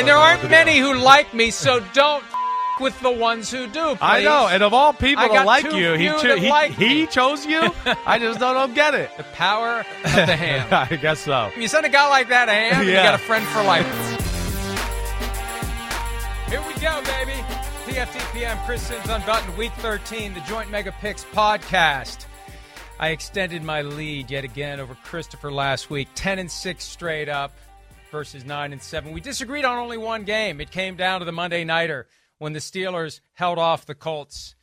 [0.00, 2.24] And there aren't many who like me, so don't
[2.80, 3.88] with the ones who do.
[3.90, 3.98] Please.
[4.00, 7.44] I know, and of all people to like you, he cho- he, like he chose
[7.44, 7.70] you.
[8.06, 9.14] I just don't, don't get it.
[9.18, 10.72] the power of the hand.
[10.90, 11.50] I guess so.
[11.54, 13.84] you send a guy like that a hand, you got a friend for life.
[16.48, 17.38] Here we go, baby.
[17.84, 22.24] PFTPM, Chris Simms Unbuttoned, Week 13, the Joint Mega Picks podcast.
[22.98, 27.52] I extended my lead yet again over Christopher last week, 10 and 6 straight up
[28.10, 29.12] versus 9 and 7.
[29.12, 30.60] We disagreed on only one game.
[30.60, 32.06] It came down to the Monday Nighter
[32.38, 34.54] when the Steelers held off the Colts.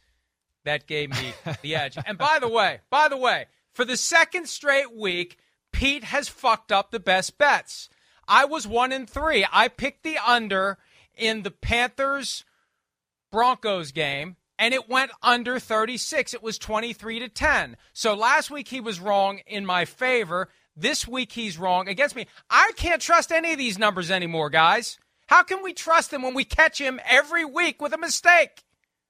[0.66, 1.98] That gave me the edge.
[2.06, 5.38] And by the way, by the way, for the second straight week,
[5.72, 7.90] Pete has fucked up the best bets.
[8.28, 9.46] I was 1 and 3.
[9.52, 10.78] I picked the under
[11.16, 12.44] in the Panthers
[13.32, 16.34] Broncos game and it went under 36.
[16.34, 17.78] It was 23 to 10.
[17.94, 20.50] So last week he was wrong in my favor.
[20.80, 22.28] This week he's wrong against me.
[22.50, 25.00] I can't trust any of these numbers anymore, guys.
[25.28, 28.64] How can we trust him when we catch him every week with a mistake?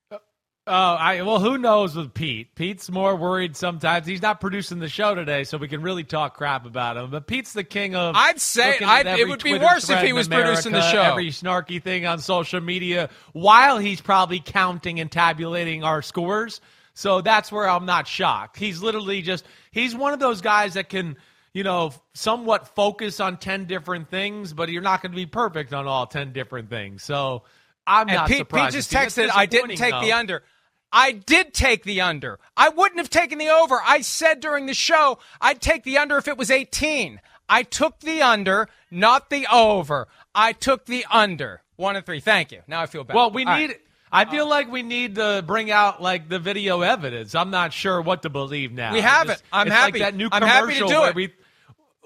[0.09, 0.17] Uh,
[0.65, 2.55] oh, I well, who knows with Pete?
[2.55, 4.07] Pete's more worried sometimes.
[4.07, 7.09] He's not producing the show today, so we can really talk crap about him.
[7.11, 8.15] But Pete's the king of.
[8.15, 11.01] I'd say- I'd- it would be worse if he was producing the show.
[11.01, 16.61] Every snarky thing on social media, while he's probably counting and tabulating our scores.
[16.93, 18.57] So that's where I'm not shocked.
[18.57, 21.17] He's literally just he's one of those guys that can.
[21.57, 25.73] You know, somewhat focus on 10 different things, but you're not going to be perfect
[25.73, 27.01] on all 10 different things.
[27.01, 27.41] So
[27.87, 28.65] I'm And not Pete, surprised.
[28.67, 29.29] Pete just to see it.
[29.31, 30.43] texted, I didn't take the under.
[30.91, 32.37] I did take the under.
[32.55, 33.79] I wouldn't have taken the over.
[33.83, 37.19] I said during the show I'd take the under if it was 18.
[37.49, 40.07] I took the under, not the over.
[40.35, 41.63] I took the under.
[41.75, 42.19] One and three.
[42.19, 42.61] Thank you.
[42.67, 43.17] Now I feel better.
[43.17, 43.69] Well, we All need.
[43.69, 43.79] right.
[44.11, 47.33] I feel like we need to bring out like the video evidence.
[47.33, 48.93] I'm not sure what to believe now.
[48.93, 49.47] We have Just- it.
[49.51, 49.93] I'm happy.
[49.93, 51.15] Like that new I'm commercial happy to do it.
[51.15, 51.33] we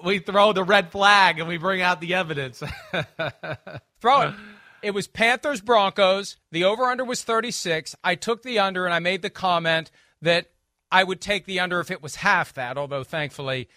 [0.04, 2.62] we throw the red flag and we bring out the evidence.
[4.00, 4.34] Throw it.
[4.82, 6.36] It was Panthers Broncos.
[6.50, 7.94] The over under was 36.
[8.02, 9.90] I took the under and I made the comment
[10.22, 10.50] that
[10.90, 13.68] I would take the under if it was half that, although thankfully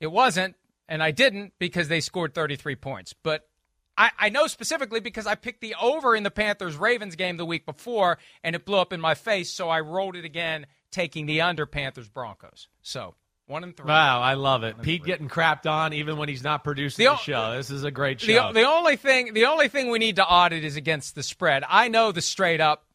[0.00, 0.56] it wasn't.
[0.88, 3.14] And I didn't because they scored 33 points.
[3.14, 3.48] But
[3.96, 7.46] I, I know specifically because I picked the over in the Panthers Ravens game the
[7.46, 9.50] week before and it blew up in my face.
[9.50, 12.68] So I rolled it again, taking the under Panthers Broncos.
[12.82, 13.14] So
[13.50, 13.86] one and three.
[13.86, 14.80] wow, I love it.
[14.80, 17.56] Pete getting crapped on even when he's not producing The the, show.
[17.56, 18.52] This is a great show.
[18.52, 21.64] the only thing the only thing we need to audit is against the spread.
[21.68, 22.86] I know the straight up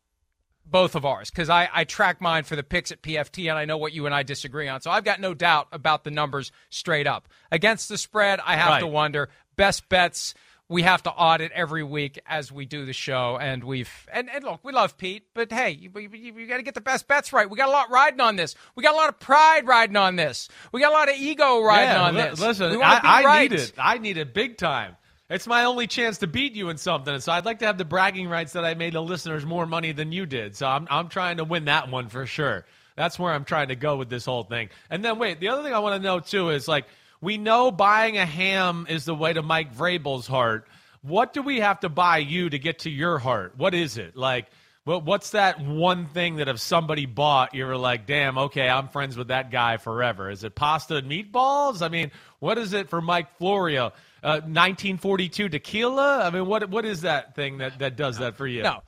[0.65, 3.65] both of ours because I, I track mine for the picks at PFT and I
[3.65, 4.81] know what you and I disagree on.
[4.81, 7.27] So I've got no doubt about the numbers straight up.
[7.51, 9.29] Against the spread, I have to wonder.
[9.57, 10.33] Best bets
[10.67, 13.37] we have to audit every week as we do the show.
[13.39, 16.63] And we've and, and look, we love Pete, but hey, you, you, you got to
[16.63, 17.49] get the best bets right.
[17.49, 18.55] We got a lot riding on this.
[18.75, 20.49] We got a lot of pride riding on this.
[20.71, 22.39] We got a lot of ego riding yeah, on li- this.
[22.39, 23.51] Listen, I, I right.
[23.51, 23.73] need it.
[23.77, 24.97] I need it big time.
[25.29, 27.19] It's my only chance to beat you in something.
[27.19, 29.91] So I'd like to have the bragging rights that I made the listeners more money
[29.91, 30.55] than you did.
[30.55, 32.65] So I'm I'm trying to win that one for sure.
[32.95, 34.69] That's where I'm trying to go with this whole thing.
[34.89, 36.85] And then wait, the other thing I want to know too is like
[37.21, 40.67] we know buying a ham is the way to Mike Vrabel's heart.
[41.01, 43.53] What do we have to buy you to get to your heart?
[43.57, 44.15] What is it?
[44.15, 44.47] Like
[44.85, 49.17] what's that one thing that if somebody bought, you were like, damn, okay, I'm friends
[49.17, 50.29] with that guy forever?
[50.29, 51.81] Is it pasta and meatballs?
[51.81, 53.87] I mean, what is it for Mike Florio?
[54.23, 56.23] Uh, 1942 tequila?
[56.23, 58.63] I mean, what what is that thing that, that does that for you?
[58.63, 58.81] No.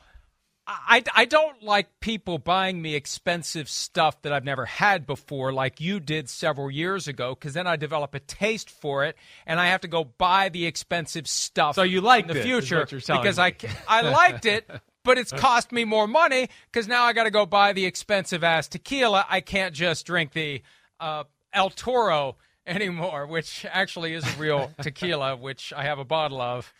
[0.69, 5.79] I, I don't like people buying me expensive stuff that I've never had before, like
[5.79, 9.15] you did several years ago, because then I develop a taste for it,
[9.45, 11.75] and I have to go buy the expensive stuff.
[11.75, 13.43] So you like the it, future what you're telling because me.
[13.87, 14.69] I I liked it,
[15.03, 18.43] but it's cost me more money because now I got to go buy the expensive
[18.43, 19.25] ass tequila.
[19.29, 20.63] I can't just drink the
[20.99, 26.41] uh, El Toro anymore, which actually is a real tequila, which I have a bottle
[26.41, 26.73] of.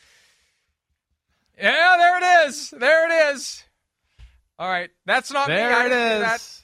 [1.58, 2.70] Yeah, there it is.
[2.70, 3.64] There it is.
[4.60, 5.56] All right, that's not me.
[5.56, 6.36] there I didn't that.
[6.38, 6.64] is.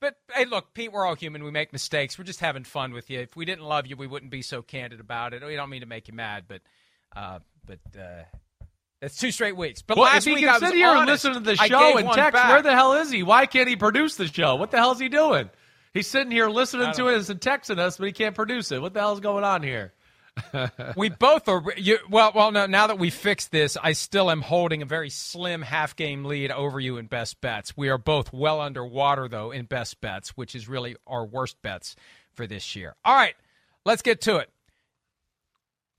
[0.00, 1.44] But hey, look, Pete, we're all human.
[1.44, 2.18] We make mistakes.
[2.18, 3.20] We're just having fun with you.
[3.20, 5.42] If we didn't love you, we wouldn't be so candid about it.
[5.42, 6.60] We don't mean to make you mad, but
[7.16, 8.24] uh, but uh,
[9.00, 9.80] that's two straight weeks.
[9.82, 11.56] But Well, last if he week can I was sit here and listen to the
[11.56, 12.50] show and text, back.
[12.50, 13.22] where the hell is he?
[13.22, 14.56] Why can't he produce the show?
[14.56, 15.48] What the hell's he doing?
[15.94, 18.82] He's sitting here listening to us and texting us, but he can't produce it.
[18.82, 19.92] What the hell's going on here?
[20.96, 21.62] we both are.
[21.76, 25.10] You, well, well, no, now that we fixed this, I still am holding a very
[25.10, 27.76] slim half game lead over you in best bets.
[27.76, 31.94] We are both well underwater, though, in best bets, which is really our worst bets
[32.32, 32.96] for this year.
[33.04, 33.34] All right,
[33.84, 34.50] let's get to it.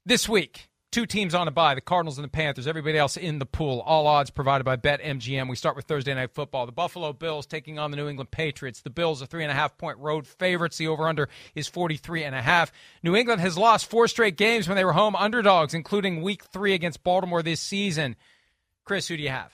[0.06, 2.68] This week, two teams on a bye the Cardinals and the Panthers.
[2.68, 3.82] Everybody else in the pool.
[3.82, 5.50] All odds provided by BetMGM.
[5.50, 6.66] We start with Thursday Night Football.
[6.66, 8.80] The Buffalo Bills taking on the New England Patriots.
[8.80, 10.78] The Bills are three and a half point road favorites.
[10.78, 12.72] The over under is 43 and a half.
[13.04, 16.74] New England has lost four straight games when they were home underdogs, including week three
[16.74, 18.16] against Baltimore this season.
[18.86, 19.52] Chris, who do you have?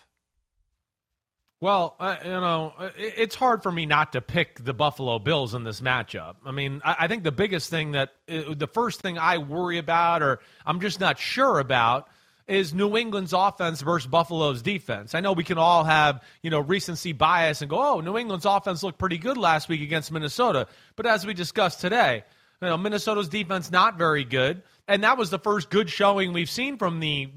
[1.61, 5.63] Well, uh, you know, it's hard for me not to pick the Buffalo Bills in
[5.63, 6.37] this matchup.
[6.43, 9.77] I mean, I, I think the biggest thing that uh, the first thing I worry
[9.77, 12.09] about, or I'm just not sure about,
[12.47, 15.13] is New England's offense versus Buffalo's defense.
[15.13, 18.45] I know we can all have, you know, recency bias and go, oh, New England's
[18.45, 20.67] offense looked pretty good last week against Minnesota.
[20.95, 22.23] But as we discussed today,
[22.59, 24.63] you know, Minnesota's defense not very good.
[24.87, 27.29] And that was the first good showing we've seen from the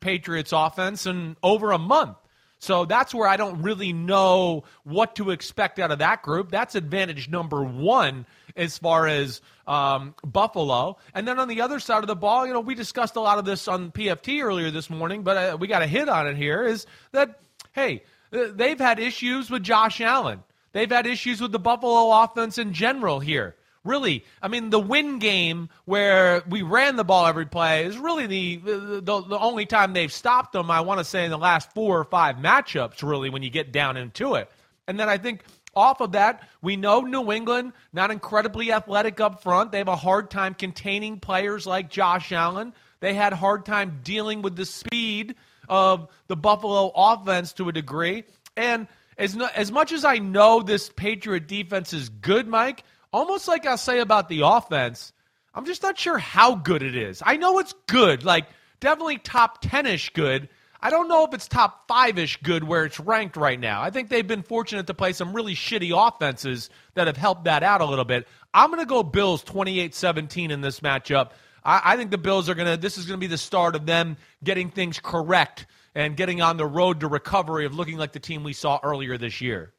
[0.00, 2.16] Patriots offense in over a month.
[2.60, 6.50] So that's where I don't really know what to expect out of that group.
[6.50, 10.98] That's advantage number one as far as um, Buffalo.
[11.14, 13.38] And then on the other side of the ball, you know, we discussed a lot
[13.38, 16.36] of this on PFT earlier this morning, but uh, we got a hit on it
[16.36, 17.40] here is that,
[17.72, 20.42] hey, they've had issues with Josh Allen.
[20.72, 23.56] They've had issues with the Buffalo offense in general here.
[23.82, 28.26] Really, I mean, the win game where we ran the ball every play is really
[28.26, 30.70] the the, the only time they've stopped them.
[30.70, 33.72] I want to say in the last four or five matchups, really, when you get
[33.72, 34.50] down into it.
[34.86, 35.44] And then I think
[35.74, 39.72] off of that, we know New England not incredibly athletic up front.
[39.72, 42.74] They have a hard time containing players like Josh Allen.
[43.00, 45.36] They had hard time dealing with the speed
[45.68, 48.24] of the Buffalo offense to a degree.
[48.56, 53.66] And as, as much as I know this Patriot defense is good, Mike, almost like
[53.66, 55.12] I say about the offense,
[55.54, 57.22] I'm just not sure how good it is.
[57.24, 58.46] I know it's good, like
[58.80, 60.48] definitely top 10 ish good.
[60.82, 63.82] I don't know if it's top five ish good where it's ranked right now.
[63.82, 67.62] I think they've been fortunate to play some really shitty offenses that have helped that
[67.62, 68.26] out a little bit.
[68.54, 71.30] I'm going to go Bills 28 17 in this matchup.
[71.64, 73.76] I, I think the Bills are going to, this is going to be the start
[73.76, 78.12] of them getting things correct and getting on the road to recovery of looking like
[78.12, 79.72] the team we saw earlier this year.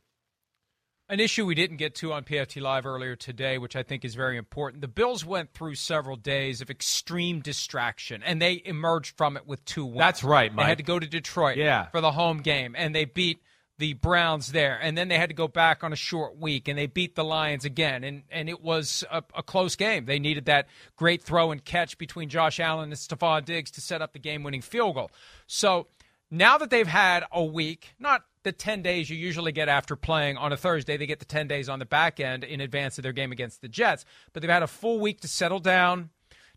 [1.12, 4.16] An issue we didn't get to on PFT Live earlier today, which I think is
[4.16, 4.80] very important.
[4.80, 9.66] The Bills went through several days of extreme distraction, and they emerged from it with
[9.66, 10.00] two wins.
[10.00, 10.64] That's right, Mike.
[10.64, 11.88] They had to go to Detroit yeah.
[11.88, 13.44] for the home game, and they beat
[13.78, 16.80] the Browns there, and then they had to go back on a short week, and
[16.80, 20.06] they beat the Lions again, and and it was a, a close game.
[20.06, 24.02] They needed that great throw and catch between Josh Allen and Stefon Diggs to set
[24.02, 25.12] up the game-winning field goal.
[25.46, 25.88] So
[26.32, 30.38] now that they've had a week, not the 10 days you usually get after playing
[30.38, 30.98] on a Thursday.
[30.98, 33.62] They get the 10 days on the back end in advance of their game against
[33.62, 34.06] the Jets.
[34.34, 36.10] But they've had a full week to settle down,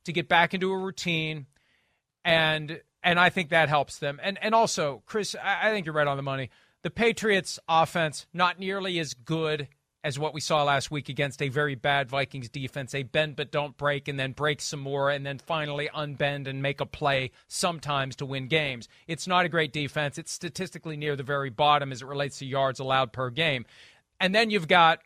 [0.04, 1.46] to get back into a routine,
[2.24, 4.18] and and I think that helps them.
[4.22, 6.50] And and also, Chris, I, I think you're right on the money.
[6.82, 9.68] The Patriots offense not nearly as good
[10.04, 12.92] as what we saw last week against a very bad Vikings defense.
[12.92, 16.62] They bend but don't break, and then break some more, and then finally unbend and
[16.62, 18.86] make a play sometimes to win games.
[19.08, 20.18] It's not a great defense.
[20.18, 23.64] It's statistically near the very bottom as it relates to yards allowed per game.
[24.20, 25.00] And then you've got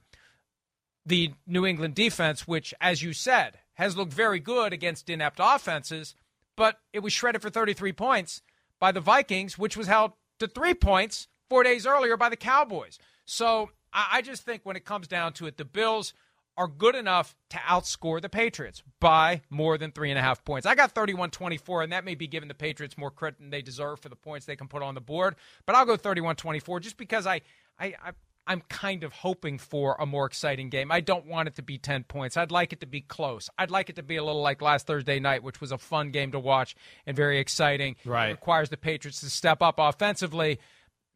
[1.07, 6.17] the New England defense, which, as you said, has looked very good against inept offenses,
[6.57, 8.43] but it was shredded for 33 points
[8.81, 12.99] by the Vikings, which was held to three points four days earlier by the Cowboys.
[13.25, 16.13] So I just think when it comes down to it, the Bills
[16.59, 20.67] are good enough to outscore the Patriots by more than three and a half points.
[20.67, 23.63] I got 31 24, and that may be giving the Patriots more credit than they
[23.63, 25.37] deserve for the points they can put on the board.
[25.67, 27.43] But I'll go 31 24 just because I,
[27.79, 28.13] I, I
[28.49, 30.91] I'm kind of hoping for a more exciting game.
[30.91, 32.37] I don't want it to be 10 points.
[32.37, 33.51] I'd like it to be close.
[33.59, 36.11] I'd like it to be a little like last Thursday night, which was a fun
[36.11, 36.75] game to watch
[37.07, 37.97] and very exciting.
[38.07, 38.29] Right.
[38.29, 40.59] It requires the Patriots to step up offensively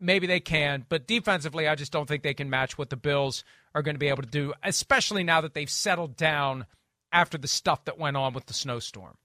[0.02, 3.44] maybe they can, but defensively, I just don't think they can match what the Bills
[3.74, 6.66] are going to be able to do, especially now that they've settled down
[7.12, 9.16] after the stuff that went on with the snowstorm.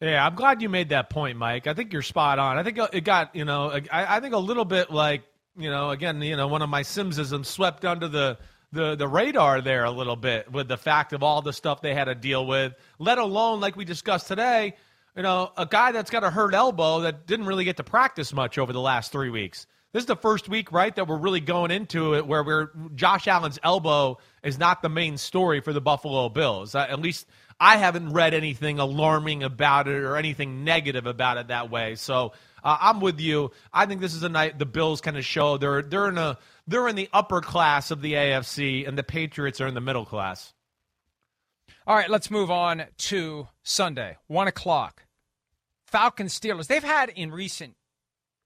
[0.00, 1.66] Yeah, I'm glad you made that point, Mike.
[1.66, 2.58] I think you're spot on.
[2.58, 5.22] I think it got, you know, I, I think a little bit like,
[5.56, 8.38] you know, again, you know, one of my Simsisms swept under the
[8.72, 11.94] the the radar there a little bit with the fact of all the stuff they
[11.94, 14.74] had to deal with, let alone like we discussed today,
[15.16, 18.32] you know, a guy that's got a hurt elbow that didn't really get to practice
[18.32, 19.66] much over the last three weeks.
[19.92, 23.26] This is the first week, right, that we're really going into it where we're Josh
[23.26, 26.74] Allen's elbow is not the main story for the Buffalo Bills.
[26.74, 27.26] Uh, at least
[27.58, 31.94] I haven't read anything alarming about it or anything negative about it that way.
[31.94, 33.52] So uh, I'm with you.
[33.72, 36.36] I think this is a night the Bills kind of show they're they're in a
[36.66, 40.04] they're in the upper class of the AFC and the Patriots are in the middle
[40.04, 40.52] class.
[41.86, 45.05] All right, let's move on to Sunday, 1 o'clock.
[45.86, 46.66] Falcons Steelers.
[46.66, 47.74] They've had in recent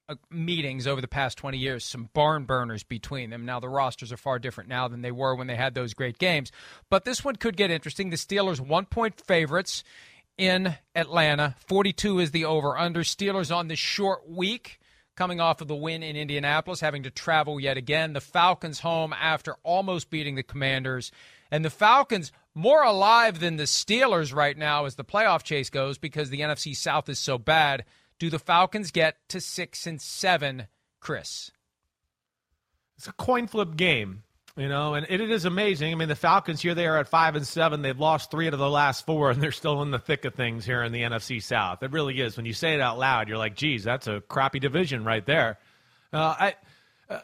[0.09, 3.45] uh, meetings over the past 20 years some barn burners between them.
[3.45, 6.19] Now, the rosters are far different now than they were when they had those great
[6.19, 6.51] games.
[6.91, 8.11] But this one could get interesting.
[8.11, 9.85] The Steelers, one point favorites
[10.37, 11.55] in Atlanta.
[11.67, 13.03] 42 is the over under.
[13.03, 14.81] Steelers on this short week
[15.17, 18.15] coming off of the win in Indianapolis, having to travel yet again.
[18.15, 21.13] The Falcons home after almost beating the Commanders.
[21.51, 25.99] And the Falcons more alive than the Steelers right now as the playoff chase goes
[25.99, 27.85] because the NFC South is so bad.
[28.19, 30.67] Do the Falcons get to six and seven,
[31.01, 31.51] Chris?
[32.99, 34.25] It's a coin flip game,
[34.59, 35.91] you know, and it is amazing.
[35.91, 37.81] I mean, the Falcons here they are at five and seven.
[37.81, 40.35] They've lost three out of the last four, and they're still in the thick of
[40.35, 41.83] things here in the NFC South.
[41.83, 42.37] It really is.
[42.37, 45.59] When you say it out loud, you're like, "Geez, that's a crappy division right there."
[46.13, 46.55] Uh, I.
[47.09, 47.21] Uh,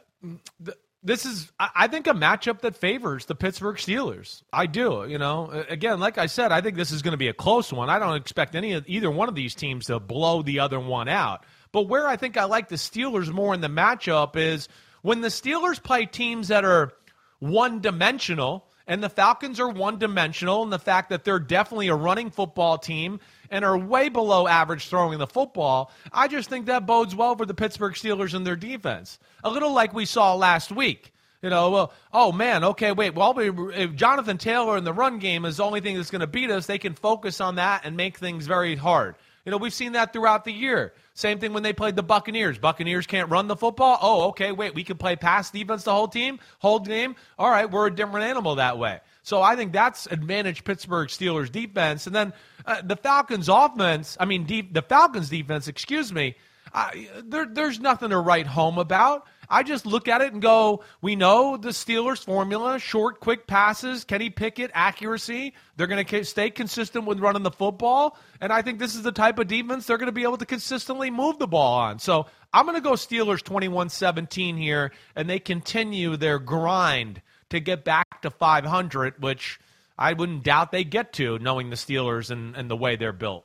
[0.61, 4.43] the, this is, I think, a matchup that favors the Pittsburgh Steelers.
[4.53, 5.07] I do.
[5.09, 7.73] You know, again, like I said, I think this is going to be a close
[7.73, 7.89] one.
[7.89, 11.09] I don't expect any of either one of these teams to blow the other one
[11.09, 11.45] out.
[11.71, 14.69] But where I think I like the Steelers more in the matchup is
[15.03, 16.93] when the Steelers play teams that are
[17.39, 21.95] one dimensional and the Falcons are one dimensional, and the fact that they're definitely a
[21.95, 26.87] running football team and are way below average throwing the football, I just think that
[26.87, 29.19] bodes well for the Pittsburgh Steelers and their defense.
[29.45, 31.13] A little like we saw last week.
[31.43, 33.15] You know, well, oh man, okay, wait.
[33.15, 36.27] Well, if Jonathan Taylor in the run game is the only thing that's going to
[36.27, 39.15] beat us, they can focus on that and make things very hard.
[39.47, 40.93] You know, we've seen that throughout the year.
[41.15, 42.59] Same thing when they played the Buccaneers.
[42.59, 43.97] Buccaneers can't run the football.
[44.03, 47.15] Oh, okay, wait, we can play pass defense the whole team, whole game.
[47.39, 48.99] All right, we're a different animal that way.
[49.23, 52.09] So I think that's advantage Pittsburgh Steelers defense.
[52.09, 52.33] And then
[52.67, 56.35] uh, the Falcons offense, I mean, the Falcons defense, excuse me,
[56.75, 59.27] I, there, there's nothing to write home about.
[59.49, 64.05] I just look at it and go, we know the Steelers formula short, quick passes,
[64.05, 65.55] Kenny Pickett, accuracy.
[65.77, 68.17] They're going to stay consistent with running the football.
[68.41, 70.47] And I think this is the type of defense they're going to be able to
[70.47, 71.99] consistently move the ball on.
[71.99, 77.61] So I'm going to go Steelers 21 17 here, and they continue their grind to
[77.61, 79.61] get back to 500, which
[79.99, 83.45] I wouldn't doubt they get to, knowing the Steelers and, and the way they're built.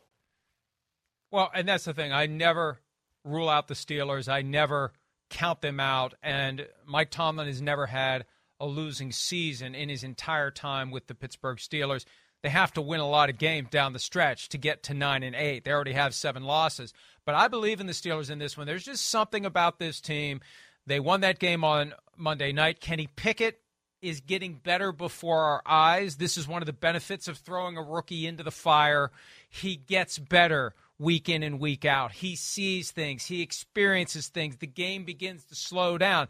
[1.31, 2.12] Well, and that's the thing.
[2.12, 2.79] I never
[3.24, 4.27] rule out the Steelers.
[4.27, 4.91] I never
[5.32, 6.14] count them out.
[6.22, 8.26] And Mike Tomlin has never had
[8.60, 12.06] a losing season in his entire time with the Pittsburgh Steelers.
[12.44, 15.24] They have to win a lot of games down the stretch to get to nine
[15.24, 15.64] and eight.
[15.64, 16.94] They already have seven losses.
[17.26, 18.68] But I believe in the Steelers in this one.
[18.68, 20.42] There's just something about this team.
[20.86, 22.80] They won that game on Monday night.
[22.80, 23.60] Kenny Pickett
[24.02, 26.16] is getting better before our eyes.
[26.16, 29.12] This is one of the benefits of throwing a rookie into the fire.
[29.48, 32.12] He gets better week in and week out.
[32.12, 34.58] He sees things, he experiences things.
[34.58, 36.27] The game begins to slow down.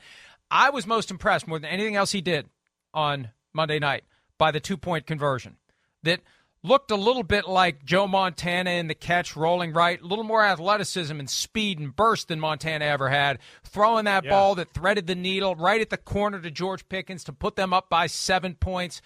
[0.49, 2.49] I was most impressed more than anything else he did
[2.93, 4.03] on Monday night
[4.37, 5.57] by the two point conversion.
[6.03, 6.21] That
[6.63, 10.43] looked a little bit like Joe Montana in the catch, rolling right, a little more
[10.43, 13.39] athleticism and speed and burst than Montana ever had.
[13.63, 14.31] Throwing that yeah.
[14.31, 17.73] ball that threaded the needle right at the corner to George Pickens to put them
[17.73, 19.01] up by seven points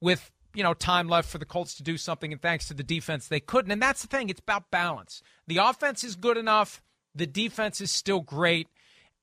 [0.00, 2.82] with you know time left for the Colts to do something, and thanks to the
[2.82, 3.70] defense, they couldn't.
[3.70, 5.22] And that's the thing; it's about balance.
[5.46, 6.82] The offense is good enough,
[7.14, 8.68] the defense is still great,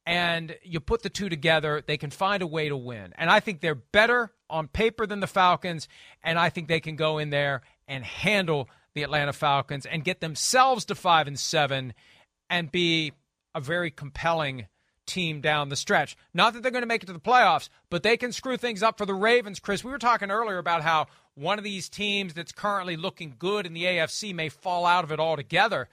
[0.05, 3.13] and you put the two together, they can find a way to win.
[3.17, 5.87] And I think they're better on paper than the Falcons,
[6.23, 10.19] and I think they can go in there and handle the Atlanta Falcons and get
[10.19, 11.93] themselves to five and seven
[12.49, 13.13] and be
[13.53, 14.67] a very compelling
[15.09, 16.15] team down the stretch.
[16.33, 18.83] Not that they're going to make it to the playoffs, but they can screw things
[18.83, 19.59] up for the Ravens.
[19.59, 23.65] Chris, we were talking earlier about how one of these teams that's currently looking good
[23.65, 25.89] in the AFC may fall out of it altogether.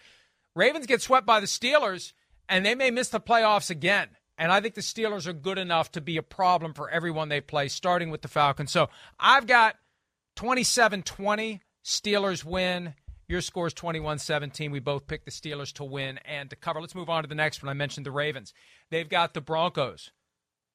[0.55, 2.13] Ravens get swept by the Steelers,
[2.49, 4.09] and they may miss the playoffs again.
[4.39, 7.41] And I think the Steelers are good enough to be a problem for everyone they
[7.41, 8.71] play, starting with the Falcons.
[8.71, 9.77] So I've got
[10.37, 12.95] 27 20, Steelers win.
[13.29, 14.71] Your score is 21 17.
[14.71, 16.81] We both picked the Steelers to win and to cover.
[16.81, 17.71] Let's move on to the next one.
[17.71, 18.55] I mentioned the Ravens.
[18.91, 20.11] They've got the Broncos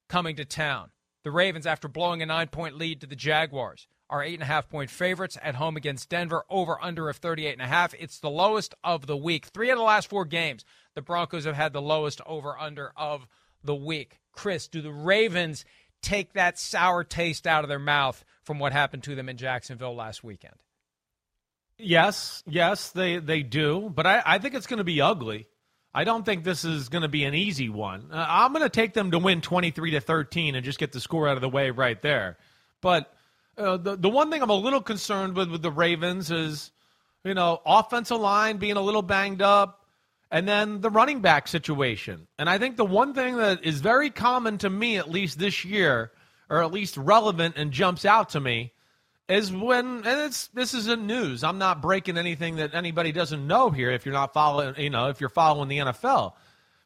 [0.10, 0.92] coming to town.
[1.24, 4.48] The Ravens, after blowing a nine point lead to the Jaguars, are eight and a
[4.48, 7.94] half point favorites at home against Denver, over under of 38 and a half.
[7.98, 9.46] It's the lowest of the week.
[9.46, 13.28] Three of the last four games, the Broncos have had the lowest over under of
[13.64, 14.20] the week.
[14.34, 15.64] Chris, do the Ravens
[16.02, 19.96] take that sour taste out of their mouth from what happened to them in Jacksonville
[19.96, 20.56] last weekend?
[21.82, 23.92] Yes, yes, they, they do.
[23.94, 25.48] But I, I think it's going to be ugly.
[25.94, 28.10] I don't think this is going to be an easy one.
[28.12, 31.02] Uh, I'm going to take them to win 23 to 13 and just get the
[31.02, 32.38] score out of the way right there.
[32.82, 33.14] But
[33.58, 36.72] uh, the the one thing I'm a little concerned with with the Ravens is,
[37.24, 39.86] you know, offensive line being a little banged up,
[40.32, 42.28] and then the running back situation.
[42.40, 45.66] And I think the one thing that is very common to me, at least this
[45.66, 46.12] year,
[46.50, 48.72] or at least relevant and jumps out to me,
[49.32, 51.44] is when and it's this isn't news.
[51.44, 53.90] I'm not breaking anything that anybody doesn't know here.
[53.92, 56.34] If you're not following, you know, if you're following the NFL,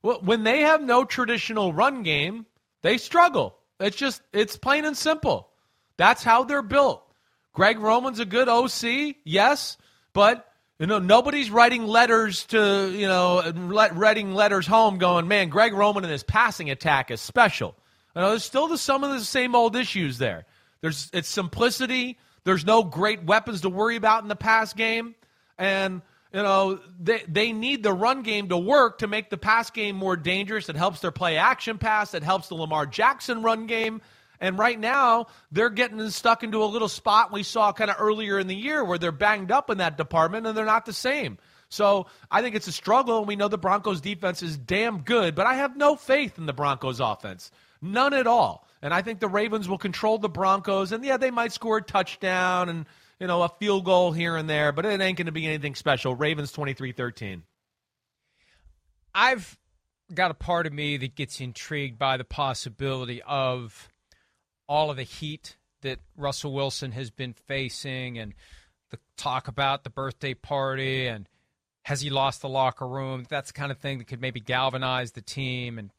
[0.03, 2.45] well, when they have no traditional run game,
[2.83, 3.57] they struggle.
[3.79, 5.49] It's just it's plain and simple.
[5.97, 7.01] That's how they're built.
[7.53, 9.77] Greg Roman's a good OC, yes,
[10.13, 10.47] but
[10.77, 16.03] you know nobody's writing letters to you know writing letters home, going, man, Greg Roman
[16.03, 17.75] and his passing attack is special.
[18.15, 20.45] You know, there's still the, some of the same old issues there.
[20.81, 22.19] There's it's simplicity.
[22.45, 25.15] There's no great weapons to worry about in the pass game,
[25.57, 29.69] and you know they they need the run game to work to make the pass
[29.71, 30.69] game more dangerous.
[30.69, 32.13] It helps their play action pass.
[32.13, 34.01] It helps the Lamar Jackson run game.
[34.39, 38.37] And right now, they're getting stuck into a little spot we saw kind of earlier
[38.37, 41.37] in the year where they're banged up in that department and they're not the same.
[41.69, 45.35] So I think it's a struggle, and we know the Broncos defense is damn good,
[45.35, 47.49] but I have no faith in the Broncos offense.
[47.81, 48.67] None at all.
[48.85, 51.81] And I think the Ravens will control the Broncos, and yeah, they might score a
[51.81, 52.85] touchdown and
[53.19, 55.73] you know a field goal here and there, but it ain't going to be anything
[55.73, 56.13] special.
[56.13, 57.41] Ravens 23-13.
[59.15, 59.57] I've
[60.13, 63.89] got a part of me that gets intrigued by the possibility of
[64.69, 68.35] all of the heat that Russell Wilson has been facing and
[68.91, 71.27] the talk about the birthday party and
[71.85, 73.25] has he lost the locker room?
[73.29, 75.89] That's the kind of thing that could maybe galvanize the team and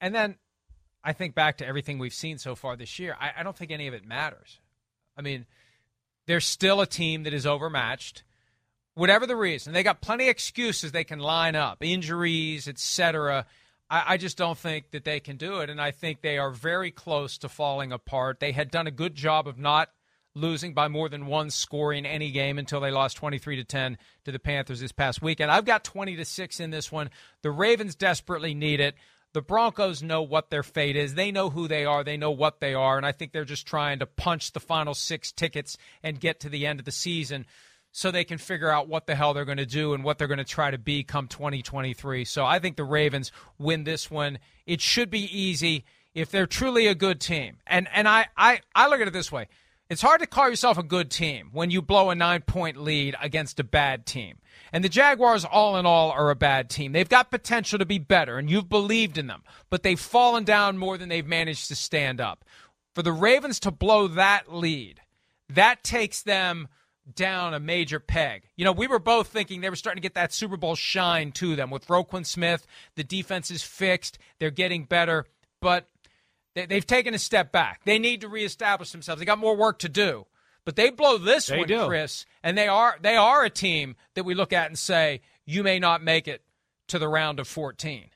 [0.00, 0.36] and then
[1.06, 3.16] I think back to everything we've seen so far this year.
[3.20, 4.58] I, I don't think any of it matters.
[5.16, 5.46] I mean,
[6.26, 8.24] they're still a team that is overmatched.
[8.94, 13.46] Whatever the reason, they got plenty of excuses they can line up, injuries, etc.
[13.88, 15.70] I, I just don't think that they can do it.
[15.70, 18.40] And I think they are very close to falling apart.
[18.40, 19.90] They had done a good job of not
[20.34, 23.96] losing by more than one score in any game until they lost 23 to 10
[24.24, 25.52] to the Panthers this past weekend.
[25.52, 27.10] I've got 20 to 6 in this one.
[27.42, 28.96] The Ravens desperately need it.
[29.36, 31.14] The Broncos know what their fate is.
[31.14, 32.02] They know who they are.
[32.02, 32.96] They know what they are.
[32.96, 36.48] And I think they're just trying to punch the final six tickets and get to
[36.48, 37.44] the end of the season
[37.92, 40.26] so they can figure out what the hell they're going to do and what they're
[40.26, 42.24] going to try to be come 2023.
[42.24, 44.38] So I think the Ravens win this one.
[44.64, 45.84] It should be easy
[46.14, 47.58] if they're truly a good team.
[47.66, 49.48] And and I I, I look at it this way.
[49.88, 53.60] It's hard to call yourself a good team when you blow a 9-point lead against
[53.60, 54.38] a bad team.
[54.72, 56.90] And the Jaguars all in all are a bad team.
[56.90, 60.76] They've got potential to be better and you've believed in them, but they've fallen down
[60.76, 62.44] more than they've managed to stand up.
[62.96, 65.02] For the Ravens to blow that lead,
[65.50, 66.66] that takes them
[67.14, 68.48] down a major peg.
[68.56, 71.30] You know, we were both thinking they were starting to get that Super Bowl shine
[71.32, 72.66] to them with Roquan Smith.
[72.96, 74.18] The defense is fixed.
[74.40, 75.26] They're getting better,
[75.60, 75.86] but
[76.64, 77.82] they, have taken a step back.
[77.84, 79.20] They need to reestablish themselves.
[79.20, 80.26] They got more work to do.
[80.64, 81.86] But they blow this they one, do.
[81.86, 85.62] Chris, and they are they are a team that we look at and say you
[85.62, 86.42] may not make it
[86.88, 88.06] to the round of 14.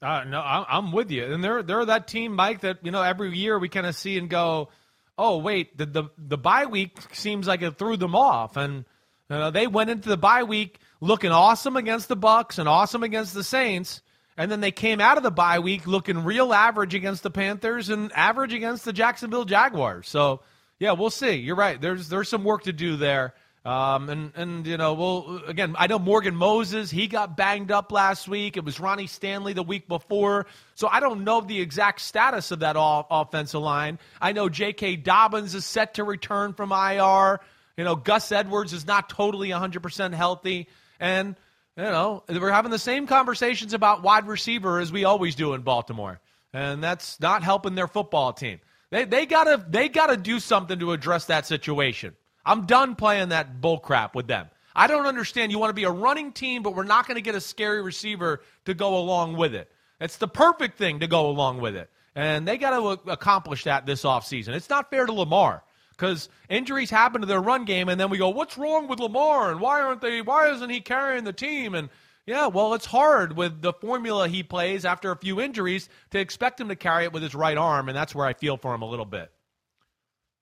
[0.00, 2.60] Uh, no, I'm with you, and they're they're that team, Mike.
[2.60, 4.70] That you know every year we kind of see and go,
[5.18, 8.86] oh wait, the the the bye week seems like it threw them off, and
[9.28, 13.02] you know, they went into the bye week looking awesome against the Bucs and awesome
[13.02, 14.02] against the Saints,
[14.36, 17.88] and then they came out of the bye week looking real average against the Panthers
[17.88, 20.08] and average against the Jacksonville Jaguars.
[20.08, 20.40] So
[20.78, 21.34] yeah, we'll see.
[21.34, 21.80] You're right.
[21.80, 23.34] There's there's some work to do there.
[23.64, 26.90] Um, and and you know, well, again, I know Morgan Moses.
[26.90, 28.56] He got banged up last week.
[28.56, 30.46] It was Ronnie Stanley the week before.
[30.74, 34.00] So I don't know the exact status of that all, offensive line.
[34.20, 34.96] I know J.K.
[34.96, 37.38] Dobbins is set to return from IR.
[37.76, 40.68] You know, Gus Edwards is not totally 100% healthy,
[40.98, 41.36] and
[41.76, 45.62] you know, we're having the same conversations about wide receiver as we always do in
[45.62, 46.20] Baltimore,
[46.52, 48.60] and that's not helping their football team.
[48.90, 52.14] They they gotta they gotta do something to address that situation.
[52.44, 54.48] I'm done playing that bull crap with them.
[54.74, 55.52] I don't understand.
[55.52, 57.82] You want to be a running team, but we're not going to get a scary
[57.82, 59.70] receiver to go along with it.
[60.00, 61.90] It's the perfect thing to go along with it.
[62.14, 64.48] And they got to accomplish that this offseason.
[64.48, 65.62] It's not fair to Lamar
[65.96, 69.50] because injuries happen to their run game, and then we go, what's wrong with Lamar?
[69.50, 71.74] And why aren't they, why isn't he carrying the team?
[71.74, 71.88] And
[72.26, 76.60] yeah, well, it's hard with the formula he plays after a few injuries to expect
[76.60, 78.82] him to carry it with his right arm, and that's where I feel for him
[78.82, 79.30] a little bit.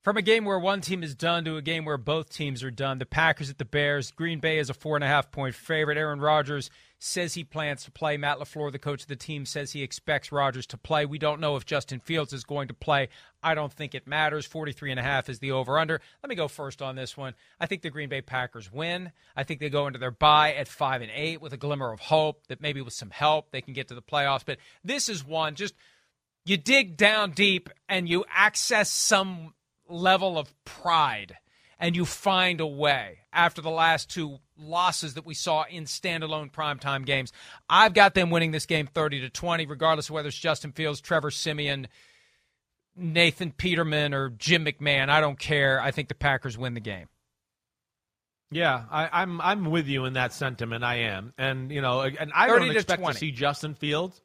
[0.02, 2.70] From a game where one team is done to a game where both teams are
[2.70, 4.10] done, the Packers at the Bears.
[4.10, 5.98] Green Bay is a four and a half point favorite.
[5.98, 8.16] Aaron Rodgers says he plans to play.
[8.16, 11.04] Matt LaFleur, the coach of the team, says he expects Rodgers to play.
[11.04, 13.10] We don't know if Justin Fields is going to play.
[13.42, 14.46] I don't think it matters.
[14.46, 16.00] 43 and a half is the over under.
[16.22, 17.34] Let me go first on this one.
[17.58, 19.12] I think the Green Bay Packers win.
[19.36, 22.00] I think they go into their bye at 5 and 8 with a glimmer of
[22.00, 24.44] hope that maybe with some help they can get to the playoffs.
[24.44, 25.74] But this is one just
[26.44, 29.54] you dig down deep and you access some
[29.88, 31.36] level of pride
[31.78, 36.52] and you find a way after the last two losses that we saw in standalone
[36.52, 37.32] primetime games.
[37.68, 41.00] I've got them winning this game 30 to 20, regardless of whether it's Justin Fields,
[41.00, 41.88] Trevor Siemian,
[43.00, 45.08] Nathan Peterman or Jim McMahon.
[45.08, 45.80] I don't care.
[45.80, 47.08] I think the Packers win the game.
[48.52, 50.82] Yeah, I, am I'm, I'm with you in that sentiment.
[50.82, 54.20] I am, and you know, and I don't expect to, to see Justin Fields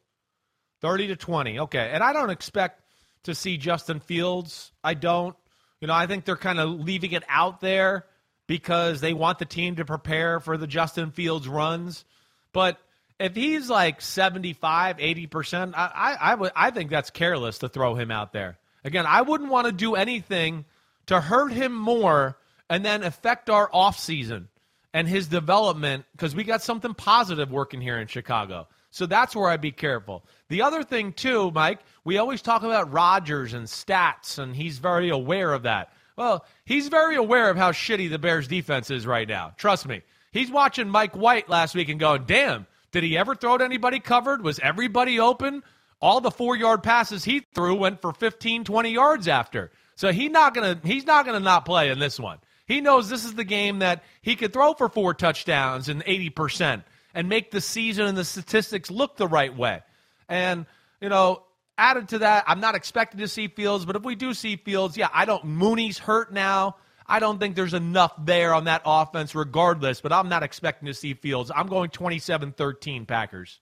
[0.82, 1.60] thirty to twenty.
[1.60, 2.82] Okay, and I don't expect
[3.24, 4.72] to see Justin Fields.
[4.84, 5.36] I don't.
[5.80, 8.06] You know, I think they're kind of leaving it out there
[8.48, 12.06] because they want the team to prepare for the Justin Fields runs.
[12.54, 12.80] But
[13.20, 17.96] if he's like 75, 80%, I, I, I, would, I think that's careless to throw
[17.96, 18.58] him out there.
[18.86, 20.64] Again, I wouldn't want to do anything
[21.08, 22.38] to hurt him more
[22.70, 24.46] and then affect our offseason
[24.94, 28.68] and his development because we got something positive working here in Chicago.
[28.92, 30.24] So that's where I'd be careful.
[30.48, 35.10] The other thing, too, Mike, we always talk about Rodgers and stats, and he's very
[35.10, 35.92] aware of that.
[36.16, 39.54] Well, he's very aware of how shitty the Bears defense is right now.
[39.58, 40.02] Trust me.
[40.32, 44.00] He's watching Mike White last week and going, damn, did he ever throw to anybody
[44.00, 44.44] covered?
[44.44, 45.64] Was everybody open?
[46.02, 49.72] All the four yard passes he threw went for 15, 20 yards after.
[49.96, 52.40] So he not gonna he's not gonna not play in this one.
[52.68, 56.84] He knows this is the game that he could throw for four touchdowns and 80%
[57.14, 59.82] and make the season and the statistics look the right way.
[60.28, 60.66] And,
[61.00, 61.44] you know,
[61.78, 64.98] added to that, I'm not expecting to see Fields, but if we do see Fields,
[64.98, 66.78] yeah, I don't Mooney's hurt now.
[67.08, 70.94] I don't think there's enough there on that offense regardless, but I'm not expecting to
[70.94, 71.52] see Fields.
[71.56, 73.60] I'm going 27 13 Packers.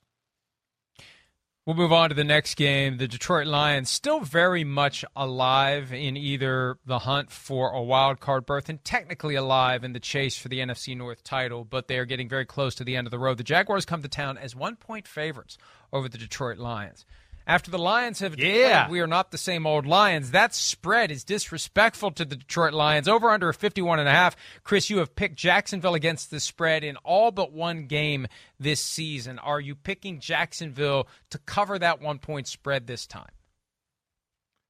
[1.65, 2.97] We'll move on to the next game.
[2.97, 8.45] The Detroit Lions still very much alive in either the hunt for a wild card
[8.45, 12.05] berth and technically alive in the chase for the NFC North title, but they are
[12.05, 13.37] getting very close to the end of the road.
[13.37, 15.57] The Jaguars come to town as one point favorites
[15.93, 17.05] over the Detroit Lions
[17.45, 18.89] after the Lions have yeah.
[18.89, 20.31] we are not the same old Lions.
[20.31, 23.07] That spread is disrespectful to the Detroit Lions.
[23.07, 24.35] Over under a 51 and a half.
[24.63, 28.27] Chris, you have picked Jacksonville against the spread in all but one game
[28.59, 29.39] this season.
[29.39, 33.31] Are you picking Jacksonville to cover that one point spread this time?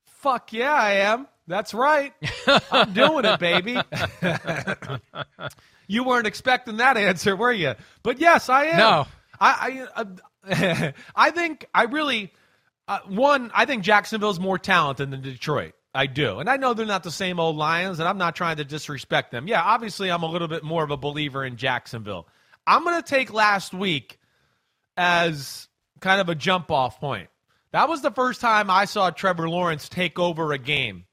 [0.06, 1.28] Fuck yeah, I am.
[1.48, 2.14] That's right.
[2.72, 3.78] I'm doing it, baby.
[5.88, 7.74] you weren't expecting that answer, were you?
[8.02, 8.78] But yes, I am.
[8.78, 9.08] No.
[9.40, 12.32] I I, uh, I think I really
[12.88, 15.74] uh, one, I think Jacksonville's more talented than Detroit.
[15.96, 16.40] I do.
[16.40, 19.32] And I know they're not the same old Lions, and I'm not trying to disrespect
[19.32, 19.48] them.
[19.48, 22.28] Yeah, obviously, I'm a little bit more of a believer in Jacksonville.
[22.66, 24.20] I'm going to take last week
[24.98, 25.68] as
[26.00, 27.30] kind of a jump off point.
[27.72, 31.06] That was the first time I saw Trevor Lawrence take over a game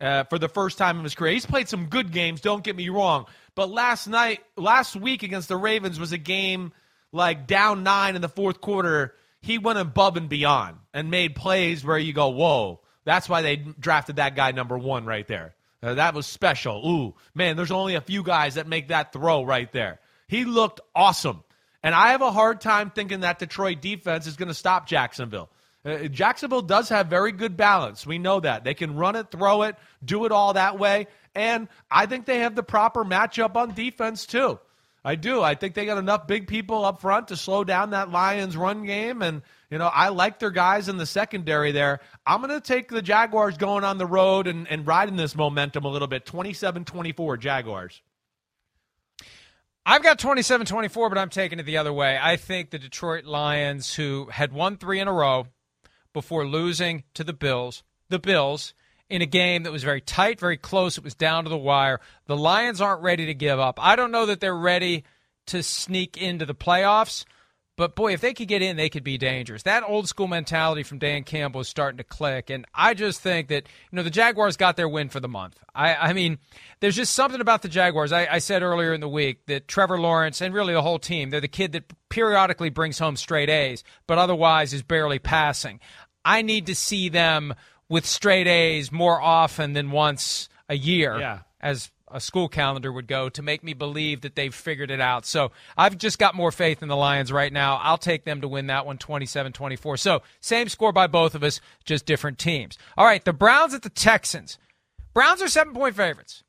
[0.00, 1.32] uh, for the first time in his career.
[1.32, 3.26] He's played some good games, don't get me wrong.
[3.54, 6.72] But last night, last week against the Ravens was a game
[7.12, 11.84] like down nine in the fourth quarter he went above and beyond and made plays
[11.84, 15.54] where you go, whoa, that's why they drafted that guy number one right there.
[15.82, 16.80] Uh, that was special.
[16.88, 20.00] Ooh, man, there's only a few guys that make that throw right there.
[20.28, 21.44] He looked awesome.
[21.82, 25.50] And I have a hard time thinking that Detroit defense is going to stop Jacksonville.
[25.84, 28.06] Uh, Jacksonville does have very good balance.
[28.06, 28.64] We know that.
[28.64, 31.06] They can run it, throw it, do it all that way.
[31.34, 34.58] And I think they have the proper matchup on defense, too.
[35.06, 35.42] I do.
[35.42, 38.84] I think they got enough big people up front to slow down that Lions run
[38.86, 39.20] game.
[39.20, 42.00] And, you know, I like their guys in the secondary there.
[42.26, 45.84] I'm going to take the Jaguars going on the road and, and riding this momentum
[45.84, 48.00] a little bit 27 24 Jaguars.
[49.84, 52.18] I've got 27 24, but I'm taking it the other way.
[52.20, 55.48] I think the Detroit Lions, who had won three in a row
[56.14, 58.72] before losing to the Bills, the Bills,
[59.08, 60.98] in a game that was very tight, very close.
[60.98, 62.00] It was down to the wire.
[62.26, 63.78] The Lions aren't ready to give up.
[63.80, 65.04] I don't know that they're ready
[65.46, 67.24] to sneak into the playoffs,
[67.76, 69.64] but boy, if they could get in, they could be dangerous.
[69.64, 73.48] That old school mentality from Dan Campbell is starting to click, and I just think
[73.48, 75.58] that you know the Jaguars got their win for the month.
[75.74, 76.38] I, I mean,
[76.78, 78.12] there's just something about the Jaguars.
[78.12, 81.30] I, I said earlier in the week that Trevor Lawrence and really the whole team,
[81.30, 85.80] they're the kid that periodically brings home straight A's, but otherwise is barely passing.
[86.24, 87.54] I need to see them
[87.88, 91.38] with straight A's more often than once a year, yeah.
[91.60, 95.26] as a school calendar would go, to make me believe that they've figured it out.
[95.26, 97.76] So I've just got more faith in the Lions right now.
[97.82, 99.96] I'll take them to win that one 27 24.
[99.96, 102.78] So same score by both of us, just different teams.
[102.96, 104.58] All right, the Browns at the Texans.
[105.12, 106.44] Browns are seven point favorites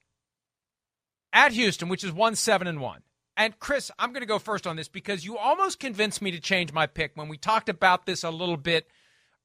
[1.33, 3.01] at Houston, which is 1 7 and 1.
[3.37, 6.39] And Chris, I'm going to go first on this because you almost convinced me to
[6.39, 8.87] change my pick when we talked about this a little bit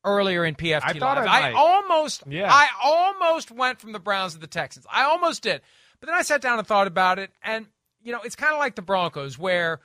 [0.04, 1.26] earlier in PFT I Live.
[1.26, 2.48] I, I, almost, yeah.
[2.50, 4.86] I almost went from the Browns to the Texans.
[4.90, 5.60] I almost did,
[6.00, 7.66] but then I sat down and thought about it, and
[8.02, 9.80] you know, it's kind of like the Broncos, where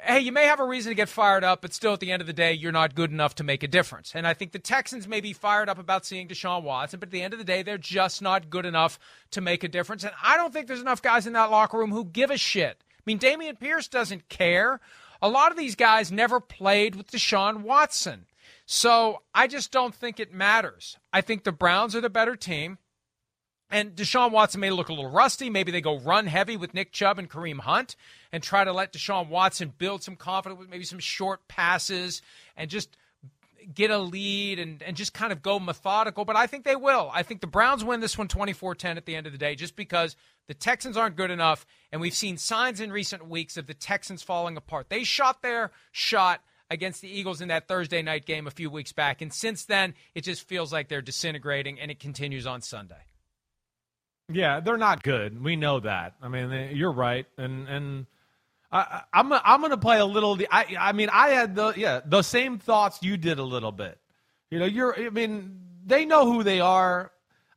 [0.00, 2.20] hey, you may have a reason to get fired up, but still at the end
[2.20, 4.12] of the day, you're not good enough to make a difference.
[4.14, 7.12] And I think the Texans may be fired up about seeing Deshaun Watson, but at
[7.12, 8.98] the end of the day, they're just not good enough
[9.32, 10.04] to make a difference.
[10.04, 12.82] And I don't think there's enough guys in that locker room who give a shit.
[12.82, 14.80] I mean, Dameon Pierce doesn't care.
[15.22, 18.26] A lot of these guys never played with Deshaun Watson.
[18.66, 20.98] So I just don't think it matters.
[21.12, 22.78] I think the Browns are the better team.
[23.70, 25.50] And Deshaun Watson may look a little rusty.
[25.50, 27.96] Maybe they go run heavy with Nick Chubb and Kareem Hunt
[28.30, 32.22] and try to let Deshaun Watson build some confidence with maybe some short passes
[32.56, 32.96] and just
[33.72, 36.24] get a lead and, and just kind of go methodical.
[36.24, 37.10] But I think they will.
[37.12, 39.54] I think the Browns win this one 24 10 at the end of the day
[39.54, 40.14] just because
[40.46, 41.66] the Texans aren't good enough.
[41.90, 44.88] And we've seen signs in recent weeks of the Texans falling apart.
[44.88, 48.92] They shot their shot against the Eagles in that Thursday night game a few weeks
[48.92, 49.22] back.
[49.22, 53.02] And since then, it just feels like they're disintegrating, and it continues on Sunday.
[54.32, 55.42] Yeah, they're not good.
[55.42, 56.14] We know that.
[56.22, 58.06] I mean, you're right, and and
[58.72, 60.38] I, I'm I'm going to play a little.
[60.50, 63.98] I I mean, I had the yeah the same thoughts you did a little bit.
[64.50, 64.98] You know, you're.
[64.98, 67.10] I mean, they know who they are.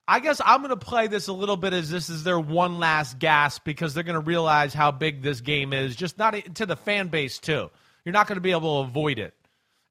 [0.10, 2.80] I guess I'm going to play this a little bit as this is their one
[2.80, 5.98] last gasp because they're going to realize how big this game is.
[5.98, 7.70] Just not to the fan base too.
[8.08, 9.34] You're not going to be able to avoid it.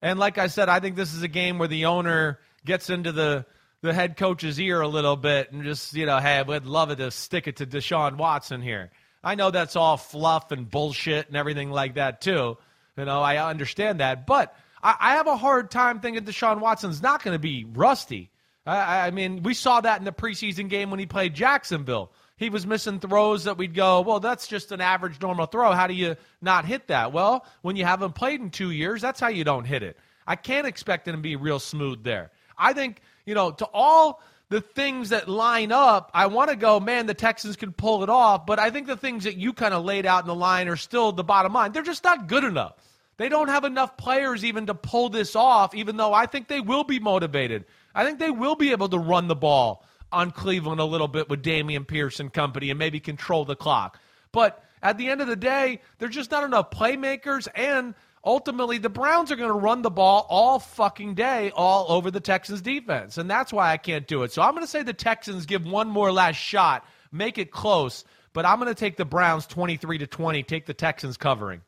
[0.01, 3.13] And like I said, I think this is a game where the owner gets into
[3.13, 3.45] the
[3.83, 6.97] the head coach's ear a little bit and just, you know, hey, would love it
[6.97, 8.91] to stick it to Deshaun Watson here.
[9.23, 12.57] I know that's all fluff and bullshit and everything like that, too.
[12.97, 14.27] You know, I understand that.
[14.27, 18.31] But I, I have a hard time thinking Deshaun Watson's not going to be rusty.
[18.65, 22.13] I, I mean, we saw that in the preseason game when he played Jacksonville.
[22.37, 25.73] He was missing throws that we'd go, well, that's just an average normal throw.
[25.73, 27.13] How do you not hit that?
[27.13, 29.97] Well, when you haven't played in two years, that's how you don't hit it.
[30.27, 32.31] I can't expect him to be real smooth there.
[32.59, 36.79] I think you know, to all the things that line up, I want to go,
[36.79, 38.47] man, the Texans can pull it off.
[38.47, 40.77] But I think the things that you kind of laid out in the line are
[40.77, 41.73] still the bottom line.
[41.73, 42.75] They're just not good enough.
[43.19, 46.61] They don't have enough players even to pull this off, even though I think they
[46.61, 47.65] will be motivated.
[47.95, 51.29] I think they will be able to run the ball on Cleveland a little bit
[51.29, 54.01] with Dameon Pierce and company and maybe control the clock.
[54.33, 58.91] But at the end of the day, there's just not enough playmakers and ultimately the
[58.91, 63.17] Browns are going to run the ball all fucking day all over the Texans defense.
[63.19, 64.33] And that's why I can't do it.
[64.33, 68.05] So I'm going to say the Texans give one more last shot, make it close,
[68.33, 71.63] but I'm going to take the Browns 23 to 20, take the Texans covering.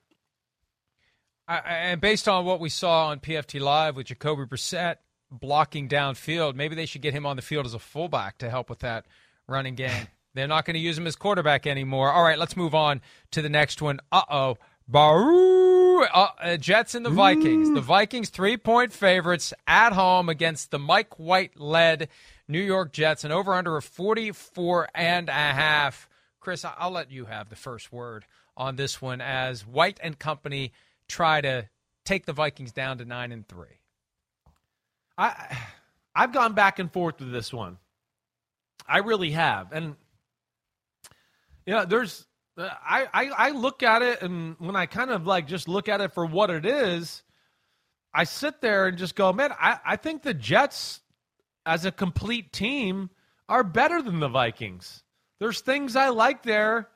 [1.47, 4.97] I, and based on what we saw on PFT Live with Jacoby Brissett
[5.31, 8.71] blocking downfield, maybe they should get him on the field as a fullback to help
[8.71, 9.07] with that
[9.47, 10.09] running game.
[10.35, 12.13] They're not going to use him as quarterback anymore.
[12.13, 13.01] All right, let's move on
[13.33, 13.99] to the next one.
[14.13, 14.59] Uh oh.
[14.91, 17.75] Baru, uh, uh, Jets and the Vikings.
[17.75, 22.09] The Vikings three point favorites at home against the Mike White led
[22.49, 26.09] New York Jets, and over under a 44 and a half.
[26.41, 28.25] Chris, I'll let you have the first word
[28.57, 30.73] on this one as White and company
[31.07, 31.69] try to
[32.07, 33.81] take the Vikings down to nine and three.
[35.19, 35.59] I
[36.15, 37.77] I've gone back and forth with this one.
[38.87, 39.97] I really have, and
[41.67, 42.27] you know, there's
[42.59, 46.01] I, I, I look at it and when I kind of like just look at
[46.01, 47.23] it for what it is,
[48.13, 51.01] I sit there and just go, man, I, I think the Jets
[51.65, 53.11] as a complete team
[53.49, 55.05] are better than the Vikings.
[55.39, 56.89] There's things I like there,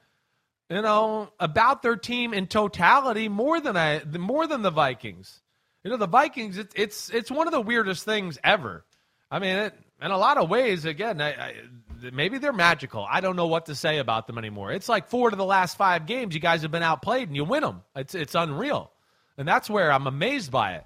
[0.69, 5.43] you know, about their team in totality more than I more than the Vikings.
[5.85, 8.85] You know, the Vikings, it, it's it's one of the weirdest things ever.
[9.31, 11.55] I mean, it, in a lot of ways, again, I, I,
[12.13, 13.07] maybe they're magical.
[13.09, 14.73] I don't know what to say about them anymore.
[14.73, 17.45] It's like four to the last five games, you guys have been outplayed and you
[17.45, 17.83] win them.
[17.97, 18.91] It's it's unreal,
[19.37, 20.85] and that's where I'm amazed by it.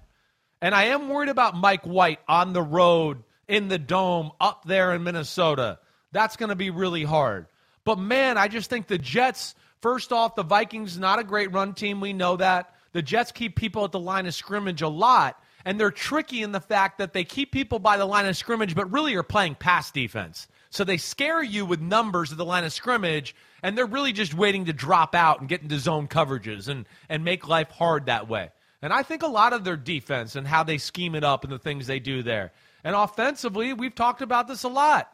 [0.62, 4.94] And I am worried about Mike White on the road in the dome up there
[4.94, 5.78] in Minnesota.
[6.12, 7.46] That's going to be really hard.
[7.84, 9.54] But man, I just think the Jets.
[9.82, 12.00] First off, the Vikings not a great run team.
[12.00, 12.74] We know that.
[12.96, 16.52] The Jets keep people at the line of scrimmage a lot and they're tricky in
[16.52, 19.56] the fact that they keep people by the line of scrimmage, but really are playing
[19.56, 20.48] pass defense.
[20.70, 24.32] So they scare you with numbers at the line of scrimmage, and they're really just
[24.32, 28.30] waiting to drop out and get into zone coverages and, and make life hard that
[28.30, 28.48] way.
[28.80, 31.52] And I think a lot of their defense and how they scheme it up and
[31.52, 32.54] the things they do there.
[32.82, 35.12] And offensively, we've talked about this a lot.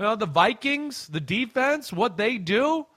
[0.00, 2.88] You know, the Vikings, the defense, what they do,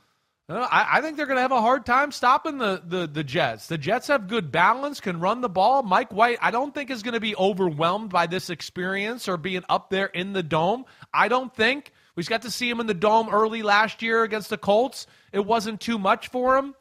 [0.50, 3.68] I, I, think they're going to have a hard time stopping the, the, the Jets.
[3.68, 5.84] The Jets have good balance, can run the ball.
[5.84, 9.64] Mike White, I don't think is going to be overwhelmed by this experience or being
[9.68, 10.86] up there in the dome.
[11.14, 11.92] I don't think.
[12.16, 15.06] We got to see him in the dome early last year against the Colts.
[15.34, 16.76] It wasn't too much for him.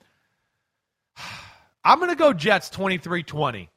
[1.85, 3.69] I'm going to go Jets 23 20.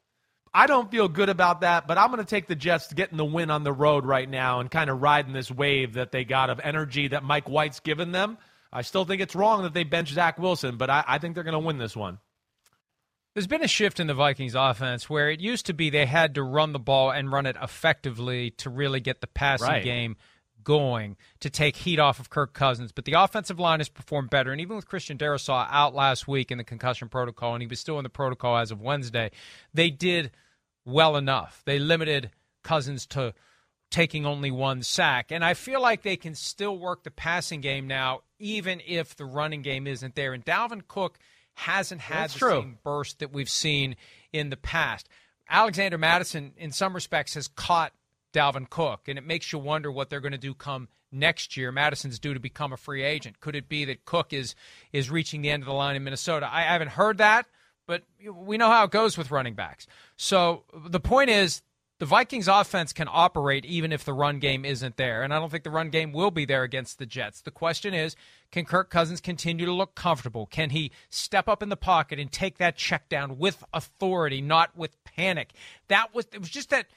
[0.53, 3.25] I don't feel good about that, but I'm going to take the Jets getting the
[3.25, 6.49] win on the road right now and kind of riding this wave that they got
[6.49, 8.37] of energy that Mike White's given them.
[8.71, 11.43] I still think it's wrong that they bench Zach Wilson, but I, I think they're
[11.43, 12.19] going to win this one.
[13.33, 16.35] There's been a shift in the Vikings offense where it used to be they had
[16.35, 19.83] to run the ball and run it effectively to really get the passing right.
[19.83, 20.17] game
[20.63, 22.91] going to take heat off of Kirk Cousins.
[22.91, 24.51] But the offensive line has performed better.
[24.51, 27.79] And even with Christian Darrisaw out last week in the concussion protocol, and he was
[27.79, 29.31] still in the protocol as of Wednesday,
[29.73, 30.31] they did
[30.85, 31.61] well enough.
[31.65, 32.31] They limited
[32.63, 33.33] Cousins to
[33.89, 35.31] taking only one sack.
[35.31, 39.25] And I feel like they can still work the passing game now, even if the
[39.25, 40.33] running game isn't there.
[40.33, 41.17] And Dalvin Cook
[41.55, 42.61] hasn't had That's the true.
[42.61, 43.95] same burst that we've seen
[44.31, 45.09] in the past.
[45.49, 47.91] Alexander Mattison, in some respects, has caught
[48.33, 51.71] Dalvin Cook, and it makes you wonder what they're going to do come next year.
[51.71, 53.39] Mattison's due to become a free agent.
[53.39, 54.53] Could it be that Cook is
[54.93, 56.47] is reaching the end of the line in Minnesota?
[56.51, 57.47] I haven't heard that,
[57.87, 59.87] but we know how it goes with running backs.
[60.15, 61.63] So the point is,
[61.99, 65.21] the Vikings offense can operate even if the run game isn't there.
[65.21, 67.41] And I don't think the run game will be there against the Jets.
[67.41, 68.15] The question is
[68.51, 70.45] can Kirk Cousins continue to look comfortable?
[70.45, 74.75] Can he step up in the pocket and take that check down with authority, not
[74.75, 75.51] with panic?
[75.89, 76.87] That was, it was just that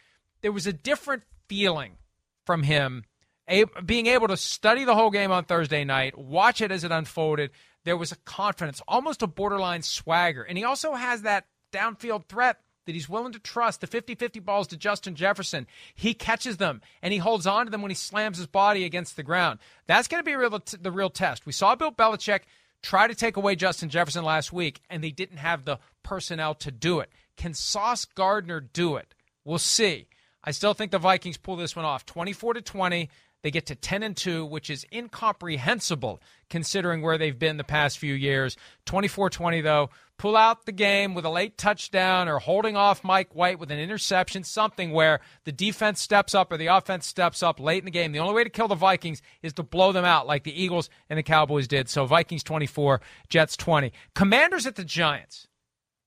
[0.40, 1.98] there was a different feeling
[2.46, 3.04] from him
[3.48, 6.92] a, being able to study the whole game on Thursday night, watch it as it
[6.92, 7.50] unfolded.
[7.84, 10.42] There was a confidence, almost a borderline swagger.
[10.42, 14.40] And he also has that downfield threat that he's willing to trust the 50 50
[14.40, 15.66] balls to Justin Jefferson.
[15.94, 19.16] He catches them and he holds on to them when he slams his body against
[19.16, 19.58] the ground.
[19.86, 21.46] That's going to be real, the real test.
[21.46, 22.40] We saw Bill Belichick
[22.82, 26.70] try to take away Justin Jefferson last week, and they didn't have the personnel to
[26.70, 27.10] do it.
[27.36, 29.14] Can Sauce Gardner do it?
[29.44, 30.06] We'll see.
[30.44, 33.08] I still think the Vikings pull this one off 24 to 20.
[33.42, 37.98] They get to 10 and 2, which is incomprehensible considering where they've been the past
[37.98, 38.56] few years.
[38.86, 39.90] 24 20, though.
[40.18, 43.80] Pull out the game with a late touchdown or holding off Mike White with an
[43.80, 47.90] interception, something where the defense steps up or the offense steps up late in the
[47.90, 48.12] game.
[48.12, 50.88] The only way to kill the Vikings is to blow them out like the Eagles
[51.10, 51.88] and the Cowboys did.
[51.88, 53.92] So Vikings 24, Jets 20.
[54.14, 55.48] Commanders at the Giants.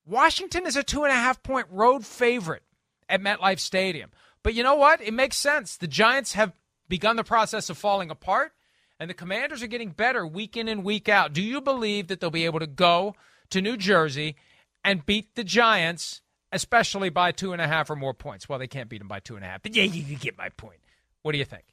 [0.06, 2.62] Washington is a two and a half point road favorite
[3.10, 4.10] at MetLife Stadium.
[4.42, 5.02] But you know what?
[5.02, 5.76] It makes sense.
[5.76, 6.52] The Giants have
[6.88, 8.52] begun the process of falling apart,
[8.98, 11.32] and the Commanders are getting better week in and week out.
[11.32, 13.14] Do you believe that they'll be able to go
[13.50, 14.36] to New Jersey
[14.84, 16.22] and beat the Giants,
[16.52, 18.48] especially by two and a half or more points?
[18.48, 20.48] Well, they can't beat them by two and a half, but yeah, you, get my
[20.50, 20.80] point.
[21.22, 21.64] What do you think?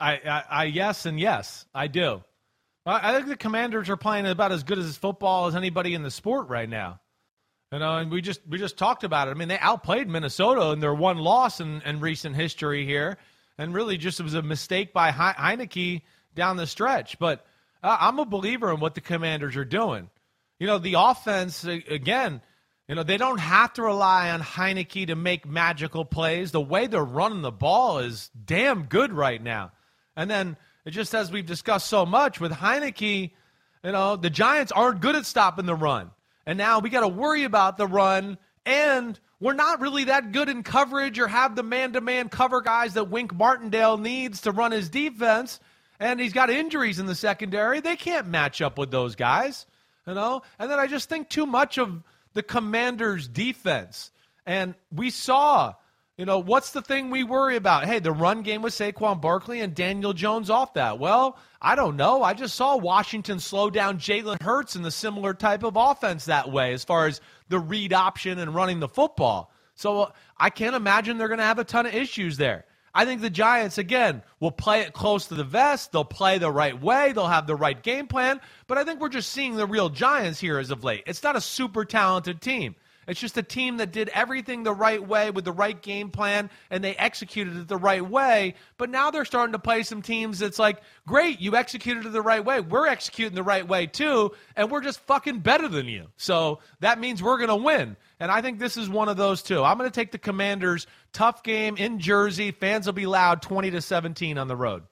[0.00, 2.22] I, I, I yes and yes, I do.
[2.84, 6.02] I, I think the Commanders are playing about as good as football as anybody in
[6.02, 7.00] the sport right now.
[7.72, 9.30] You know, and we just we just talked about it.
[9.30, 13.16] I mean, they outplayed Minnesota in their one loss in, in recent history here,
[13.58, 16.02] and really just it was a mistake by Heinicke
[16.34, 17.18] down the stretch.
[17.18, 17.44] But
[17.82, 20.10] uh, I'm a believer in what the Commanders are doing.
[20.58, 22.40] You know, the offense again.
[22.88, 26.50] You know, they don't have to rely on Heinicke to make magical plays.
[26.50, 29.72] The way they're running the ball is damn good right now.
[30.16, 33.30] And then, it just as we've discussed so much with Heinicke,
[33.84, 36.10] you know, the Giants aren't good at stopping the run.
[36.44, 38.36] And now we got to worry about the run.
[38.66, 42.60] And we're not really that good in coverage or have the man to man cover
[42.60, 45.58] guys that Wink Martindale needs to run his defense.
[45.98, 47.80] And he's got injuries in the secondary.
[47.80, 49.66] They can't match up with those guys,
[50.06, 50.42] you know?
[50.60, 52.02] And then I just think too much of
[52.34, 54.12] the Commanders' defense.
[54.46, 55.74] And we saw,
[56.16, 57.84] you know, what's the thing we worry about?
[57.84, 60.98] Hey, the run game with Saquon Barkley and Daniel Jones off that.
[60.98, 62.22] Well, I don't know.
[62.22, 66.50] I just saw Washington slow down Jalen Hurts in the similar type of offense that
[66.50, 67.20] way, as far as
[67.52, 69.52] the read option and running the football.
[69.76, 72.64] So uh, I can't imagine they're going to have a ton of issues there.
[72.94, 75.92] I think the Giants, again, will play it close to the vest.
[75.92, 77.12] They'll play the right way.
[77.12, 78.40] They'll have the right game plan.
[78.66, 81.04] But I think we're just seeing the real Giants here as of late.
[81.06, 82.74] It's not a super talented team.
[83.06, 86.50] It's just a team that did everything the right way with the right game plan
[86.70, 88.54] and they executed it the right way.
[88.78, 92.22] But now they're starting to play some teams that's like, great, you executed it the
[92.22, 92.60] right way.
[92.60, 96.08] We're executing the right way too, and we're just fucking better than you.
[96.16, 97.96] So that means we're going to win.
[98.20, 99.64] And I think this is one of those too.
[99.64, 100.86] I'm going to take the Commanders.
[101.12, 102.52] Tough game in Jersey.
[102.52, 104.84] Fans will be loud 20 to 17 on the road.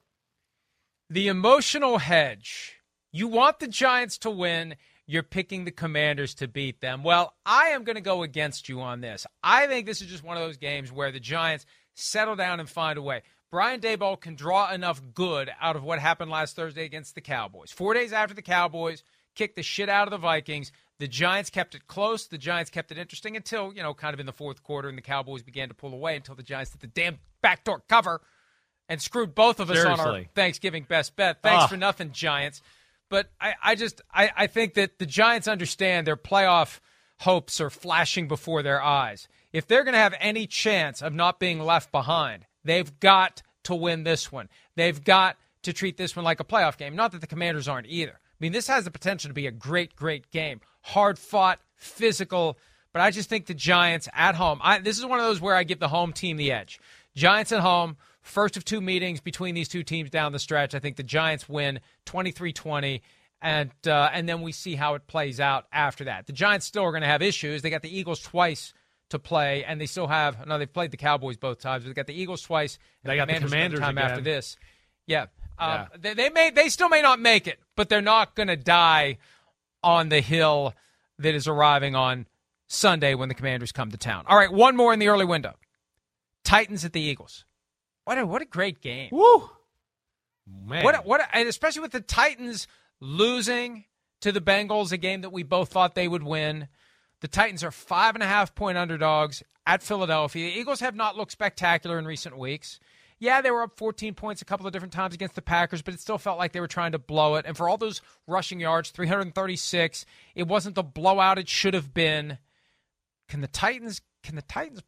[1.09, 2.77] The emotional hedge.
[3.13, 4.75] You want the Giants to win
[5.11, 7.03] you're picking the Commanders to beat them.
[7.03, 9.27] Well, I am going to go against you on this.
[9.43, 12.69] I think this is just one of those games where the Giants settle down and
[12.69, 13.23] find a way.
[13.51, 17.71] Brian Daboll can draw enough good out of what happened last Thursday against the Cowboys.
[17.71, 19.03] Four days after the Cowboys
[19.35, 22.27] kicked the shit out of the Vikings, the Giants kept it close.
[22.27, 24.97] The Giants kept it interesting until, you know, kind of in the fourth quarter, and
[24.97, 28.21] the Cowboys began to pull away until the Giants did the damn backdoor cover
[28.87, 30.05] and screwed both of us Seriously.
[30.05, 31.41] on our Thanksgiving best bet.
[31.43, 31.69] Thanks Ugh.
[31.69, 32.61] for nothing, Giants.
[33.11, 36.79] But I, I just I, I think that the Giants understand their playoff
[37.19, 39.27] hopes are flashing before their eyes.
[39.51, 43.75] If they're going to have any chance of not being left behind, they've got to
[43.75, 44.47] win this one.
[44.77, 46.95] They've got to treat this one like a playoff game.
[46.95, 48.13] Not that the Commanders aren't either.
[48.13, 50.61] I mean, this has the potential to be a great, great game.
[50.81, 52.57] Hard fought, physical.
[52.93, 54.61] But I just think the Giants at home.
[54.63, 56.79] I, this is one of those where I give the home team the edge.
[57.13, 57.97] Giants at home.
[58.21, 60.75] First of two meetings between these two teams down the stretch.
[60.75, 63.01] I think the Giants win 23 20,
[63.41, 66.27] and, uh, and then we see how it plays out after that.
[66.27, 67.61] The Giants still are going to have issues.
[67.61, 68.73] They got the Eagles twice
[69.09, 70.45] to play, and they still have.
[70.47, 71.85] No, they've played the Cowboys both times.
[71.85, 72.77] They got the Eagles twice.
[73.03, 74.11] And They got the Commanders time again.
[74.11, 74.57] after this.
[75.07, 75.27] Yeah, um,
[75.59, 75.87] Yeah.
[75.99, 79.17] They, they may they still may not make it, but they're not going to die
[79.83, 80.73] on the hill
[81.19, 82.27] that is arriving on
[82.67, 84.25] Sunday when the Commanders come to town.
[84.27, 85.55] All right, one more in the early window.
[86.43, 87.45] Titans at the Eagles.
[88.05, 89.09] What a what a great game.
[89.11, 89.49] Woo!
[90.47, 90.83] Man.
[90.83, 92.67] What a, what a, and especially with the Titans
[92.99, 93.85] losing
[94.21, 96.67] to the Bengals, a game that we both thought they would win.
[97.21, 100.51] The Titans are five and a half point underdogs at Philadelphia.
[100.51, 102.79] The Eagles have not looked spectacular in recent weeks.
[103.19, 105.93] Yeah, they were up 14 points a couple of different times against the Packers, but
[105.93, 107.45] it still felt like they were trying to blow it.
[107.45, 112.39] And for all those rushing yards, 336, it wasn't the blowout it should have been.
[113.29, 114.81] Can the Titans can the Titans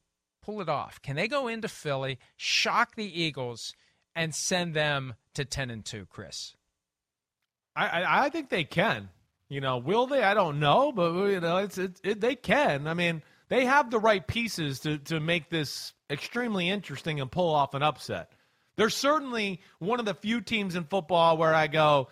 [0.43, 1.01] pull it off?
[1.01, 3.73] Can they go into Philly, shock the Eagles,
[4.15, 6.55] and send them to 10 and 2, Chris?
[7.75, 9.09] I, I I think they can.
[9.49, 10.23] You know, will they?
[10.23, 12.87] I don't know, but you know, it's it, it, they can.
[12.87, 17.53] I mean, they have the right pieces to to make this extremely interesting and pull
[17.53, 18.31] off an upset.
[18.75, 22.09] They're certainly one of the few teams in football where I go,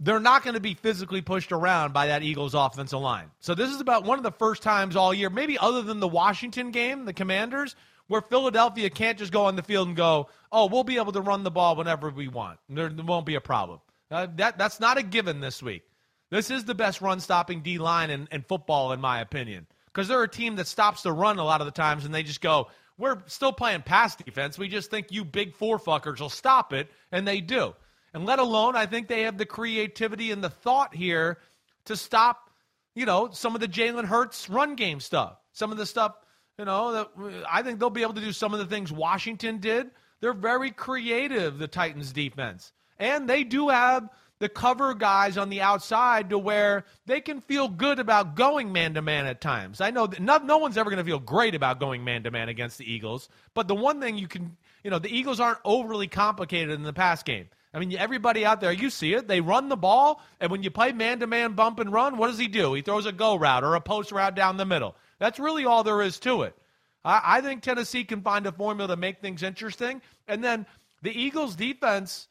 [0.00, 3.30] they're not going to be physically pushed around by that Eagles offensive line.
[3.40, 6.08] So this is about one of the first times all year, maybe other than the
[6.08, 7.74] Washington game, the Commanders,
[8.06, 11.20] where Philadelphia can't just go on the field and go, "Oh, we'll be able to
[11.20, 12.58] run the ball whenever we want.
[12.68, 13.80] There, won't be a problem."
[14.10, 15.82] Uh, that that's not a given this week.
[16.30, 20.08] This is the best run stopping D line in, in football, in my opinion, because
[20.08, 22.40] they're a team that stops the run a lot of the times, and they just
[22.40, 24.56] go, "We're still playing pass defense.
[24.56, 27.74] We just think you big four fuckers will stop it," and they do.
[28.14, 31.38] And let alone, I think they have the creativity and the thought here
[31.84, 32.50] to stop,
[32.94, 35.36] you know, some of the Jalen Hurts run game stuff.
[35.52, 36.16] Some of the stuff,
[36.58, 39.58] you know, that I think they'll be able to do some of the things Washington
[39.58, 39.90] did.
[40.20, 42.72] They're very creative, the Titans defense.
[42.98, 44.08] And they do have
[44.40, 48.94] the cover guys on the outside to where they can feel good about going man
[48.94, 49.80] to man at times.
[49.80, 52.30] I know that no, no one's ever going to feel great about going man to
[52.30, 55.58] man against the Eagles, but the one thing you can, you know, the Eagles aren't
[55.64, 57.48] overly complicated in the pass game.
[57.74, 59.28] I mean, everybody out there, you see it.
[59.28, 62.28] They run the ball, and when you play man to man bump and run, what
[62.28, 62.72] does he do?
[62.74, 64.96] He throws a go route or a post route down the middle.
[65.18, 66.56] That's really all there is to it.
[67.04, 70.00] I, I think Tennessee can find a formula to make things interesting.
[70.26, 70.66] And then
[71.02, 72.28] the Eagles' defense,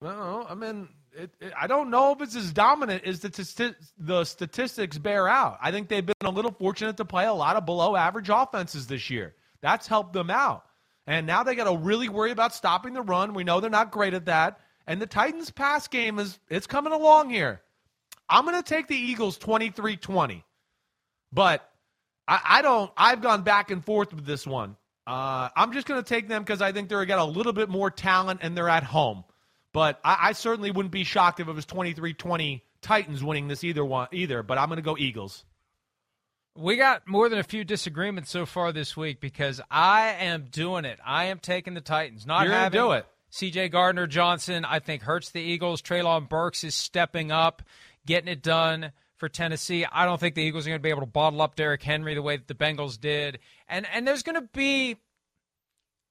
[0.00, 4.24] well, I mean, it, it, I don't know if it's as dominant as the, the
[4.24, 5.58] statistics bear out.
[5.60, 8.86] I think they've been a little fortunate to play a lot of below average offenses
[8.86, 9.34] this year.
[9.60, 10.64] That's helped them out.
[11.06, 13.34] And now they got to really worry about stopping the run.
[13.34, 14.60] We know they're not great at that.
[14.86, 17.60] And the Titans' pass game is it's coming along here.
[18.28, 20.42] I'm going to take the Eagles 23-20.
[21.32, 21.68] But
[22.26, 22.90] I, I don't.
[22.96, 24.76] I've gone back and forth with this one.
[25.06, 27.68] Uh, I'm just going to take them because I think they're got a little bit
[27.68, 29.24] more talent and they're at home.
[29.72, 33.84] But I, I certainly wouldn't be shocked if it was 23-20 Titans winning this either
[33.84, 34.42] one either.
[34.42, 35.44] But I'm going to go Eagles.
[36.56, 40.84] We got more than a few disagreements so far this week because I am doing
[40.84, 40.98] it.
[41.04, 42.26] I am taking the Titans.
[42.26, 43.06] Not You're gonna having do it.
[43.30, 43.68] C.J.
[43.68, 45.80] Gardner Johnson, I think hurts the Eagles.
[45.80, 47.62] Treylon Burks is stepping up,
[48.04, 49.86] getting it done for Tennessee.
[49.90, 52.14] I don't think the Eagles are going to be able to bottle up Derrick Henry
[52.14, 53.38] the way that the Bengals did.
[53.68, 54.96] And and there's going to be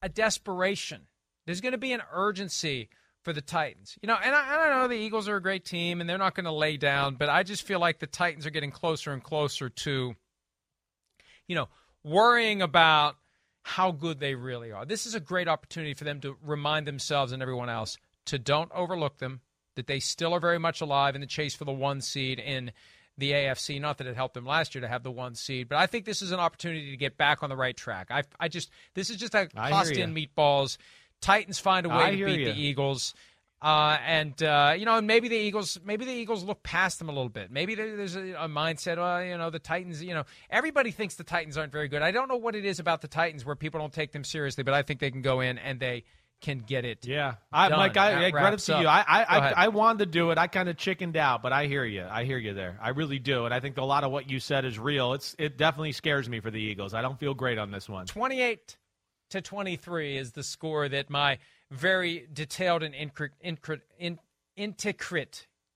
[0.02, 1.08] a desperation.
[1.46, 2.90] There's going to be an urgency
[3.22, 3.98] for the Titans.
[4.02, 6.18] You know, and I, and I know the Eagles are a great team and they're
[6.18, 9.12] not going to lay down, but I just feel like the Titans are getting closer
[9.12, 10.16] and closer to,
[11.48, 11.68] you know,
[12.04, 13.18] worrying about
[13.70, 14.84] how good they really are.
[14.84, 18.72] This is a great opportunity for them to remind themselves and everyone else to don't
[18.74, 19.42] overlook them,
[19.76, 22.72] that they still are very much alive in the chase for the one seed in
[23.20, 23.80] the AFC.
[23.80, 26.06] Not that it helped them last year to have the one seed, but I think
[26.06, 28.08] this is an opportunity to get back on the right track.
[28.10, 29.48] I, I just this is just a
[29.96, 30.78] hear in meatballs.
[31.22, 32.54] Titans find a way I to beat ya.
[32.54, 33.14] the Eagles.
[33.62, 37.10] Uh, and uh, you know, and maybe the Eagles, maybe the Eagles look past them
[37.10, 37.52] a little bit.
[37.52, 38.98] Maybe there's a, a mindset.
[38.98, 40.02] Well, you know, the Titans.
[40.02, 42.02] You know, everybody thinks the Titans aren't very good.
[42.02, 44.64] I don't know what it is about the Titans where people don't take them seriously,
[44.64, 46.06] but I think they can go in and they
[46.42, 47.06] can get it.
[47.06, 47.80] Yeah, I, done.
[47.80, 48.88] Mike, I, yeah, credit to you.
[48.88, 50.38] I, I, I, I wanted to do it.
[50.38, 52.06] I kind of chickened out, but I hear you.
[52.10, 52.80] I hear you there.
[52.82, 55.14] I really do, and I think a lot of what you said is real.
[55.14, 56.94] It's it definitely scares me for the Eagles.
[56.94, 58.06] I don't feel great on this one.
[58.06, 58.78] 28
[59.32, 61.40] to 23 is the score that my
[61.72, 63.38] very detailed and intricate,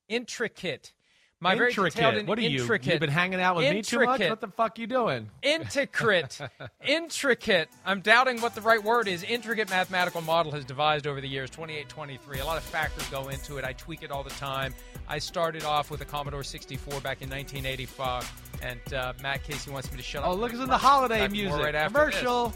[0.10, 0.94] intricate,
[1.39, 1.86] my very detailed
[2.16, 2.28] intricate.
[2.28, 2.62] What are you?
[2.62, 4.22] intricate, You've been hanging out with me too much.
[4.22, 5.30] What the fuck you doing?
[5.41, 6.39] intricate,
[6.86, 7.70] intricate.
[7.86, 9.24] I'm doubting what the right word is.
[9.24, 11.50] Intricate mathematical model has devised over the years.
[11.50, 12.39] 2823.
[12.39, 13.66] A lot of factors go into it.
[13.66, 14.74] I tweak it all the time.
[15.10, 18.32] I started off with a Commodore 64 back in 1985,
[18.64, 20.30] and uh, Matt Casey wants me to shut up.
[20.30, 21.62] Oh, look, it's in the holiday music.
[21.62, 22.20] right after this.
[22.20, 22.54] Commercial.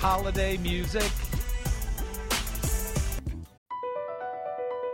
[0.00, 1.10] Holiday music.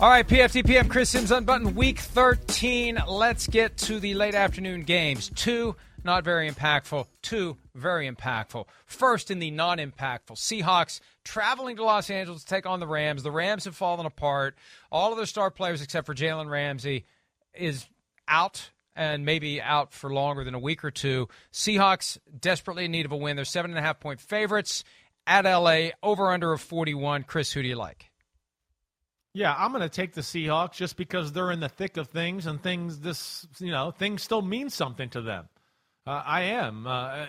[0.00, 3.02] All right, PFTPM, Chris Simms unbuttoned week 13.
[3.08, 5.28] Let's get to the late afternoon games.
[5.34, 5.74] Two,
[6.04, 7.08] not very impactful.
[7.20, 8.66] Two, very impactful.
[8.86, 13.24] First, in the non impactful, Seahawks traveling to Los Angeles to take on the Rams.
[13.24, 14.56] The Rams have fallen apart.
[14.92, 17.04] All of their star players, except for Jalen Ramsey,
[17.52, 17.84] is
[18.28, 21.28] out and maybe out for longer than a week or two.
[21.52, 23.34] Seahawks desperately in need of a win.
[23.34, 24.84] They're seven and a half point favorites
[25.26, 27.24] at LA, over under of 41.
[27.24, 28.12] Chris, who do you like?
[29.34, 32.46] Yeah, I'm going to take the Seahawks just because they're in the thick of things
[32.46, 35.48] and things this you know things still mean something to them.
[36.06, 36.86] Uh, I am.
[36.86, 37.26] Uh,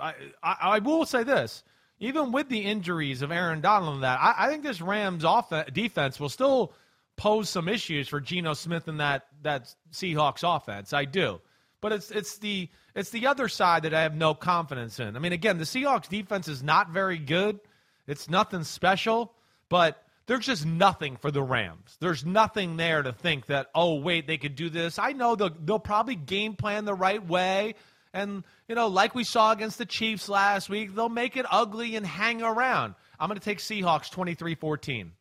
[0.00, 1.62] I, I, I will say this:
[2.00, 5.70] even with the injuries of Aaron Donald and that, I, I think this Rams offense,
[5.72, 6.72] defense will still
[7.16, 10.92] pose some issues for Geno Smith and that that Seahawks offense.
[10.92, 11.40] I do,
[11.80, 15.14] but it's it's the it's the other side that I have no confidence in.
[15.14, 17.60] I mean, again, the Seahawks defense is not very good.
[18.08, 19.32] It's nothing special,
[19.68, 21.96] but there's just nothing for the Rams.
[22.00, 24.98] There's nothing there to think that, oh, wait, they could do this.
[24.98, 27.74] I know they'll, they'll probably game plan the right way.
[28.14, 31.96] And, you know, like we saw against the Chiefs last week, they'll make it ugly
[31.96, 32.94] and hang around.
[33.18, 35.12] I'm going to take Seahawks 23 14.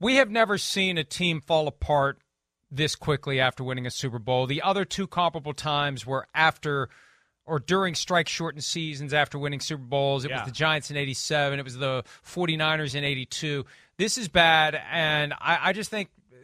[0.00, 2.18] We have never seen a team fall apart
[2.70, 4.46] this quickly after winning a Super Bowl.
[4.46, 6.88] The other two comparable times were after
[7.46, 10.24] or during strike shortened seasons after winning Super Bowls.
[10.24, 10.40] It yeah.
[10.40, 13.64] was the Giants in 87, it was the 49ers in 82.
[13.98, 16.36] This is bad, and I, I just think uh,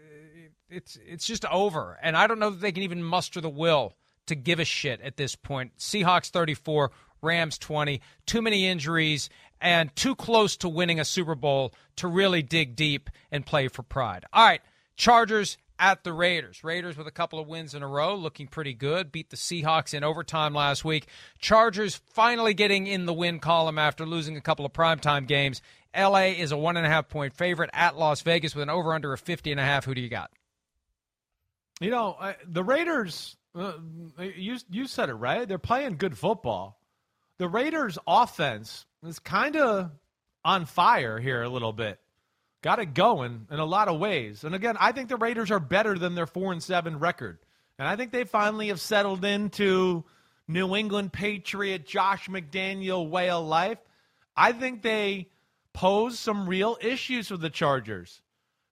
[0.71, 1.99] it's it's just over.
[2.03, 3.95] And I don't know that they can even muster the will
[4.27, 5.73] to give a shit at this point.
[5.79, 6.91] Seahawks 34,
[7.23, 8.01] Rams 20.
[8.27, 9.31] Too many injuries
[9.61, 13.83] and too close to winning a Super Bowl to really dig deep and play for
[13.83, 14.25] pride.
[14.33, 14.61] All right,
[14.97, 16.65] Chargers at the Raiders.
[16.65, 19.13] Raiders with a couple of wins in a row, looking pretty good.
[19.13, 21.07] Beat the Seahawks in overtime last week.
[21.39, 25.63] Chargers finally getting in the win column after losing a couple of primetime games.
[25.97, 28.93] LA is a one and a half point favorite at Las Vegas with an over
[28.93, 29.85] under of 50 and a half.
[29.85, 30.31] Who do you got?
[31.81, 32.17] You know,
[32.47, 33.75] the Raiders, uh,
[34.19, 35.47] you, you said it right.
[35.47, 36.81] They're playing good football.
[37.39, 39.93] The Raiders' offense is kind of
[40.45, 42.01] on fire here a little bit
[42.63, 44.45] got it going in a lot of ways.
[44.45, 47.39] And again, I think the Raiders are better than their 4 and 7 record.
[47.79, 50.05] And I think they finally have settled into
[50.49, 53.79] New England Patriot Josh McDaniel way of life.
[54.37, 55.29] I think they
[55.73, 58.21] pose some real issues for the Chargers.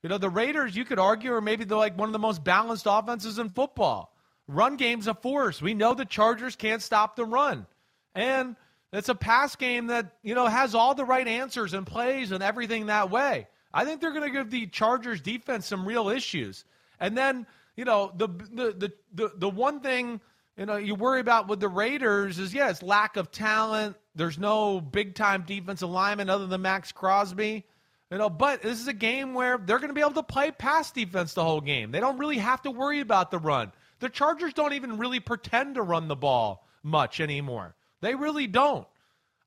[0.03, 2.43] You know, the Raiders, you could argue, are maybe they're like one of the most
[2.43, 4.13] balanced offenses in football.
[4.49, 5.61] Run game's a force.
[5.61, 7.67] We know the Chargers can't stop the run.
[8.15, 8.57] And
[8.93, 12.43] it's a pass game that, you know, has all the right answers and plays and
[12.43, 13.49] everything that way.
[13.77, 16.65] I think they're going to give the Chargers defense some real issues.
[16.99, 17.47] And then,
[17.77, 20.19] you know, the the the the, the one thing
[20.57, 23.97] you know you worry about with the Raiders is yeah, it's lack of talent.
[24.15, 27.67] There's no big time defensive lineman other than Maxx Crosby.
[28.11, 30.53] You know, but this is a game where they're going to be able to play
[30.53, 31.91] pass defense the whole game.
[31.91, 33.73] They don't really have to worry about the run.
[33.99, 37.75] The Chargers don't even really pretend to run the ball much anymore.
[38.01, 38.87] They really don't.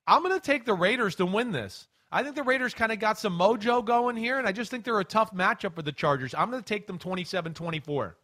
[0.06, 1.88] I'm going to take the Raiders to win this.
[2.12, 4.84] I think the Raiders kind of got some mojo going here, and I just think
[4.84, 6.34] they're a tough matchup for the Chargers.
[6.34, 8.18] I'm going to take them 27 24.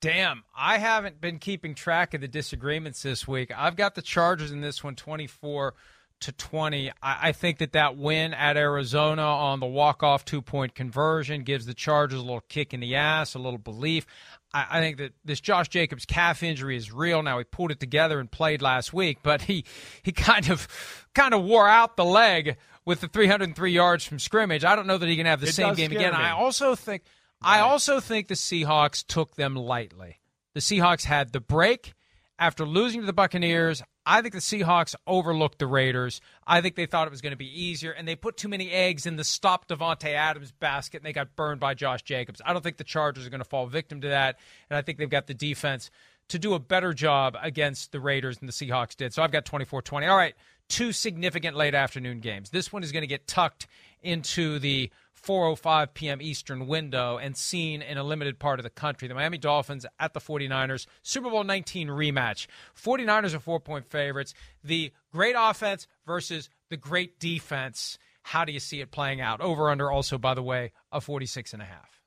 [0.00, 3.50] Damn, I haven't been keeping track of the disagreements this week.
[3.56, 5.74] I've got the Chargers in this one 24
[6.20, 6.90] to 20.
[6.90, 11.74] I, I think that that win at Arizona on the walk-off two-point conversion gives the
[11.74, 14.06] Chargers a little kick in the ass, a little belief.
[14.52, 17.22] I, I think that this Josh Jacobs calf injury is real.
[17.22, 19.64] Now he pulled it together and played last week, but he
[20.02, 20.68] he kind of
[21.14, 24.64] kind of wore out the leg with the 303 yards from scrimmage.
[24.64, 26.12] I don't know that he can have the it same game again.
[26.12, 26.18] Me.
[26.18, 27.02] I also think
[27.42, 27.58] right.
[27.58, 30.20] I also think the Seahawks took them lightly.
[30.54, 31.92] The Seahawks had the break
[32.38, 33.82] after losing to the Buccaneers.
[34.04, 36.20] I think the Seahawks overlooked the Raiders.
[36.46, 38.70] I think they thought it was going to be easier, and they put too many
[38.70, 42.40] eggs in the stop Davante Adams basket, and they got burned by Josh Jacobs.
[42.44, 44.38] I don't think the Chargers are going to fall victim to that,
[44.70, 45.90] and I think they've got the defense
[46.28, 49.14] to do a better job against the Raiders than the Seahawks did.
[49.14, 50.06] So I've got 24 20.
[50.06, 50.34] All right,
[50.68, 52.50] two significant late afternoon games.
[52.50, 53.66] This one is going to get tucked
[54.02, 54.90] into the
[55.26, 56.22] 4:05 p.m.
[56.22, 59.08] Eastern window and seen in a limited part of the country.
[59.08, 62.46] The Miami Dolphins at the 49ers, Super Bowl 19 rematch.
[62.80, 64.34] 49ers are 4-point favorites.
[64.62, 67.98] The great offense versus the great defense.
[68.22, 69.40] How do you see it playing out?
[69.40, 72.00] Over under also, by the way, a 46 and a half.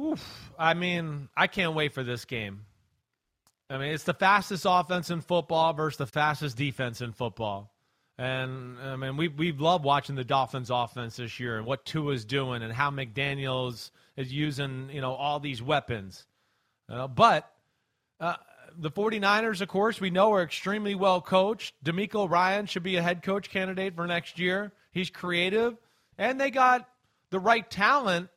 [0.00, 0.52] Oof.
[0.58, 2.66] I mean, I can't wait for this game.
[3.70, 7.73] I mean, it's the fastest offense in football versus the fastest defense in football.
[8.16, 12.12] And I mean, we we love watching the Dolphins' offense this year and what Tua
[12.12, 16.24] is doing and how McDaniels is using you know all these weapons.
[16.88, 17.50] Uh, but
[18.20, 18.36] uh,
[18.76, 21.74] the 49ers, of course, we know are extremely well coached.
[21.84, 24.72] DeMeco Ryan should be a head coach candidate for next year.
[24.92, 25.76] He's creative,
[26.16, 26.88] and they got
[27.30, 28.28] the right talent.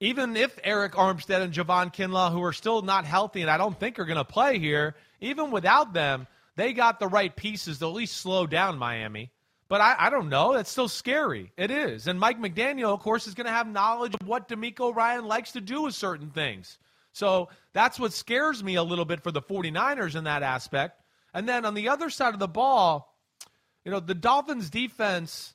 [0.00, 3.78] Even if Arik Armstead and Javon Kinlaw, who are still not healthy and I don't
[3.80, 7.86] think are going to play here, even without them, they got the right pieces to
[7.86, 9.30] at least slow down Miami.
[9.68, 10.54] But I, I don't know.
[10.54, 11.52] That's still scary.
[11.56, 12.08] It is.
[12.08, 15.52] And Mike McDaniel, of course, is going to have knowledge of what DeMeco Ryan likes
[15.52, 16.78] to do with certain things.
[17.12, 21.00] So that's what scares me a little bit for the 49ers in that aspect.
[21.32, 23.16] And then on the other side of the ball,
[23.84, 25.54] you know, the Dolphins defense,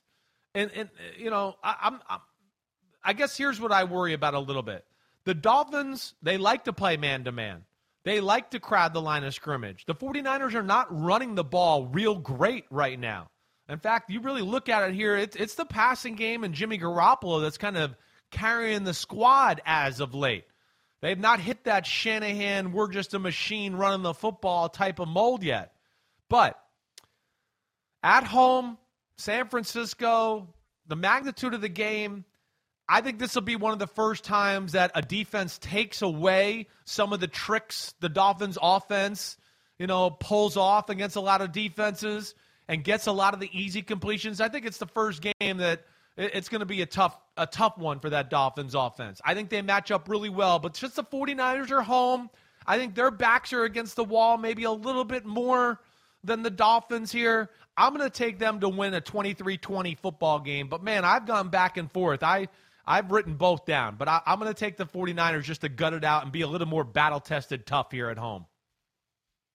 [0.54, 0.88] and, and
[1.18, 2.20] you know, I, I'm, I'm
[3.04, 4.86] I guess here's what I worry about a little bit.
[5.24, 7.64] The Dolphins, they like to play man to man.
[8.04, 9.86] They like to crowd the line of scrimmage.
[9.86, 13.28] The 49ers are not running the ball real great right now.
[13.68, 16.78] In fact, you really look at it here, it's, it's the passing game and Jimmy
[16.78, 17.94] Garoppolo that's kind of
[18.30, 20.44] carrying the squad as of late.
[21.00, 25.42] They've not hit that Shanahan, we're just a machine running the football type of mold
[25.42, 25.72] yet.
[26.28, 26.58] But
[28.02, 28.76] at home,
[29.16, 30.48] San Francisco,
[30.86, 32.24] the magnitude of the game,
[32.88, 36.66] I think this will be one of the first times that a defense takes away
[36.84, 39.38] some of the tricks the Dolphins offense,
[39.78, 42.34] you know, pulls off against a lot of defenses
[42.68, 44.40] and gets a lot of the easy completions.
[44.40, 45.84] I think it's the first game that
[46.16, 49.20] it's going to be a tough a tough one for that Dolphins offense.
[49.24, 52.30] I think they match up really well, but just the 49ers are home.
[52.66, 55.80] I think their backs are against the wall maybe a little bit more
[56.22, 57.50] than the Dolphins here.
[57.76, 61.48] I'm going to take them to win a 23-20 football game, but man, I've gone
[61.48, 62.22] back and forth.
[62.22, 62.48] I
[62.86, 65.94] I've written both down, but I, am going to take the 49ers just to gut
[65.94, 68.46] it out and be a little more battle tested tough here at home.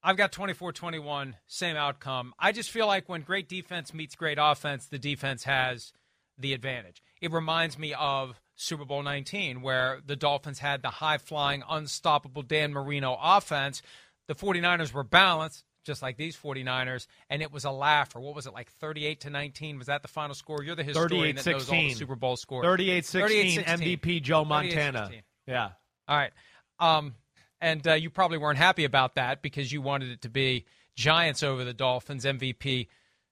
[0.02, 2.34] I've got 24 21, same outcome.
[2.40, 5.92] I just feel like when great defense meets great offense, the defense has
[6.38, 7.02] the advantage.
[7.22, 12.44] It reminds me of Super Bowl 19, where the Dolphins had the high flying, unstoppable
[12.44, 13.82] Dan Marino offense.
[14.28, 18.16] The 49ers were balanced just like these 49ers, and it was a laugh.
[18.16, 19.78] Or what was it, like 38 to 19?
[19.78, 20.64] Was that the final score?
[20.64, 22.64] You're the historian that knows all the Super Bowl scores.
[22.66, 25.10] 38 16, MVP Joe Montana.
[25.48, 25.70] Yeah.
[26.08, 26.32] All right.
[26.80, 27.16] Um,
[27.62, 30.66] and uh, you probably weren't happy about that because you wanted it to be
[30.96, 32.88] Giants over the Dolphins, MVP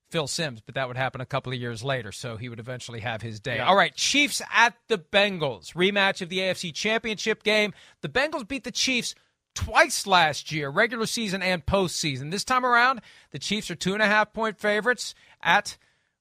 [0.09, 3.01] Phil Simms, but that would happen a couple of years later, so he would eventually
[3.01, 3.57] have his day.
[3.57, 3.65] Yeah.
[3.65, 5.73] All right, Chiefs at the Bengals.
[5.73, 7.73] Rematch of the AFC Championship game.
[8.01, 9.15] The Bengals beat the Chiefs
[9.57, 12.29] twice last year, regular season and postseason.
[12.29, 13.01] This time around,
[13.31, 15.77] the Chiefs are two and a half point favorites at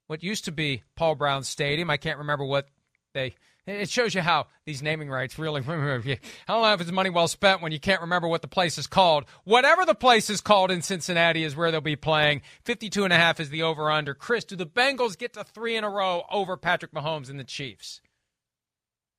[0.07, 1.91] what used to be Paul Brown Stadium.
[1.91, 2.66] I can't remember what
[3.12, 3.34] they.
[3.66, 5.61] It shows you how these naming rights really.
[5.61, 8.78] I don't know if it's money well spent when you can't remember what the place
[8.78, 9.24] is called.
[9.45, 12.43] Whatever the place is called in Cincinnati is where they'll be playing.
[12.62, 14.14] 52 and a half is the over under.
[14.14, 17.45] Chris, do the Bengals get to three in a row over Patrick Mahomes and the
[17.45, 18.01] Chiefs?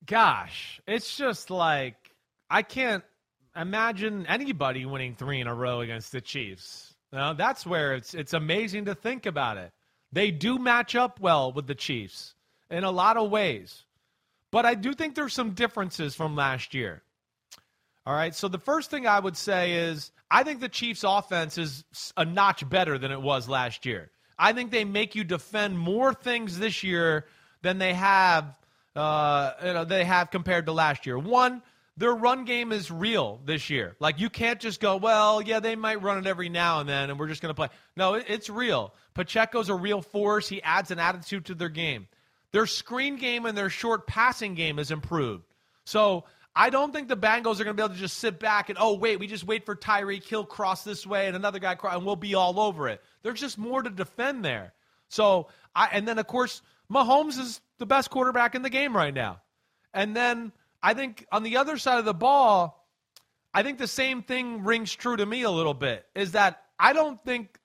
[0.06, 2.16] Gosh, it's just like
[2.50, 3.04] I can't
[3.58, 6.94] imagine anybody winning three in a row against the Chiefs.
[7.12, 9.72] That's where it's it's amazing to think about it.
[10.12, 12.36] They do match up well with the Chiefs
[12.70, 13.84] in a lot of ways.
[14.52, 17.02] But I do think there's some differences from last year.
[18.06, 21.58] All right, so the first thing I would say is I think the Chiefs offense
[21.58, 21.84] is
[22.16, 24.12] a notch better than it was last year.
[24.40, 27.26] I think they make you defend more things this year
[27.64, 28.56] than they have
[28.98, 31.20] uh, you know, they have compared to last year.
[31.20, 31.62] One,
[31.98, 33.96] their run game is real this year.
[34.00, 37.10] Like you can't just go, well, yeah, they might run it every now and then,
[37.10, 37.70] and we're just going to play.
[37.96, 38.94] No, it's real.
[39.16, 40.48] Pacheco's a real force.
[40.48, 42.08] He adds an attitude to their game.
[42.52, 45.44] Their screen game and their short passing game has improved.
[45.86, 46.26] So
[46.56, 48.78] I don't think the Bengals are going to be able to just sit back and
[48.80, 51.96] oh wait, we just wait for Tyreek Hill cross this way and another guy cross,
[51.96, 53.02] and we'll be all over it.
[53.24, 54.74] There's just more to defend there.
[55.10, 59.14] So I and then of course Mahomes is the best quarterback in the game right
[59.14, 59.42] now,
[59.94, 62.88] and then I think on the other side of the ball,
[63.54, 66.94] I think the same thing rings true to me a little bit is that I
[66.94, 67.60] don't think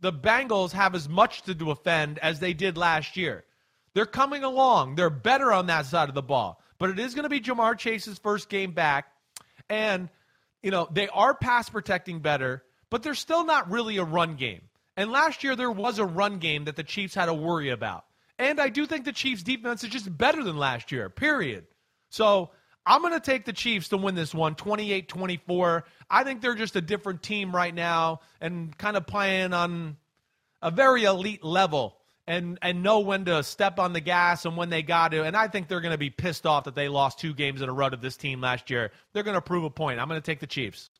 [0.00, 3.44] the Bengals have as much to defend as they did last year.
[3.94, 4.96] They're coming along.
[4.96, 6.60] They're better on that side of the ball.
[6.78, 9.06] But it is going to be Ja'Marr Chase's first game back.
[9.70, 10.08] And,
[10.62, 14.62] you know, they are pass protecting better, but they're still not really a run game.
[14.96, 18.04] And last year there was a run game that the Chiefs had to worry about.
[18.38, 21.66] And I do think the Chiefs defense is just better than last year, period.
[22.14, 22.50] So
[22.86, 25.84] I'm going to take the Chiefs to win this one 28 24.
[26.08, 29.96] I think they're just a different team right now and kind of playing on
[30.62, 31.96] a very elite level
[32.28, 35.24] and and know when to step on the gas and when they got to.
[35.24, 37.68] And I think they're going to be pissed off that they lost two games in
[37.68, 38.92] a row to this team last year.
[39.12, 39.98] They're going to prove a point.
[39.98, 40.90] I'm going to take the Chiefs.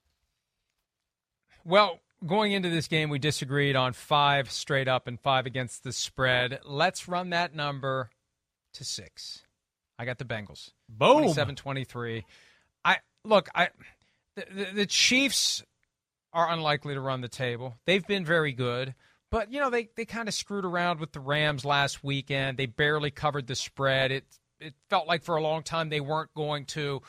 [1.64, 5.92] Well, going into this game, we disagreed on five straight up and five against the
[5.92, 6.58] spread.
[6.64, 8.10] Let's run that number
[8.72, 9.44] to six.
[9.98, 10.70] I got the Bengals.
[10.88, 11.18] Boom.
[11.18, 12.24] 27 23.
[12.84, 13.68] I look, I
[14.36, 15.62] the, the, the Chiefs
[16.32, 17.76] are unlikely to run the table.
[17.86, 18.94] They've been very good.
[19.30, 22.56] But you know they, they kind of screwed around with the Rams last weekend.
[22.56, 24.12] They barely covered the spread.
[24.12, 24.24] It
[24.60, 27.02] it felt like for a long time they weren't going to.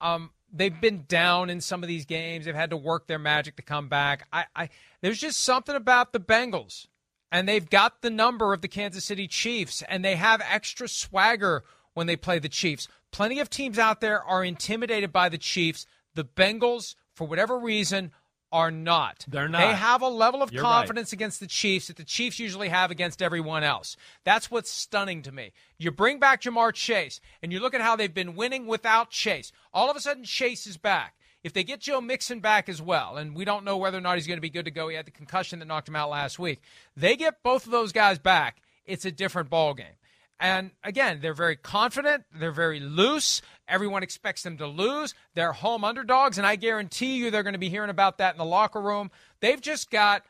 [0.00, 2.44] Um, they've been down in some of these games.
[2.44, 4.26] They've had to work their magic to come back.
[4.32, 4.68] I, I
[5.02, 6.88] there's just something about the Bengals,
[7.30, 11.62] and they've got the number of the Kansas City Chiefs, and they have extra swagger
[11.94, 12.88] when they play the Chiefs.
[13.10, 15.86] Plenty of teams out there are intimidated by the Chiefs.
[16.14, 18.12] The Bengals, for whatever reason,
[18.52, 19.24] are not.
[19.26, 19.60] They're not.
[19.60, 21.14] They have a level of You're confidence right.
[21.14, 23.96] against the Chiefs that the Chiefs usually have against everyone else.
[24.24, 25.52] That's what's stunning to me.
[25.78, 29.52] You bring back Ja'Marr Chase, and you look at how they've been winning without Chase.
[29.72, 31.16] All of a sudden, Chase is back.
[31.42, 34.16] If they get Joe Mixon back as well, and we don't know whether or not
[34.16, 36.10] he's going to be good to go, he had the concussion that knocked him out
[36.10, 36.60] last week.
[36.96, 39.96] They get both of those guys back, it's a different ball game.
[40.42, 42.24] And again, they're very confident.
[42.34, 43.42] They're very loose.
[43.68, 45.14] Everyone expects them to lose.
[45.34, 48.38] They're home underdogs, and I guarantee you they're going to be hearing about that in
[48.38, 49.12] the locker room.
[49.38, 50.24] They've just got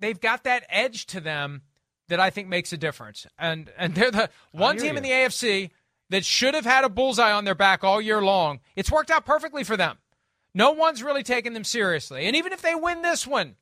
[0.00, 1.62] they've got that edge to them
[2.08, 3.28] that I think makes a difference.
[3.38, 4.96] And and they're the one team you.
[4.96, 5.70] in the AFC
[6.10, 8.58] that should have had a bullseye on their back all year long.
[8.74, 9.98] It's worked out perfectly for them.
[10.52, 12.26] No one's really taken them seriously.
[12.26, 13.54] And even if they win this one,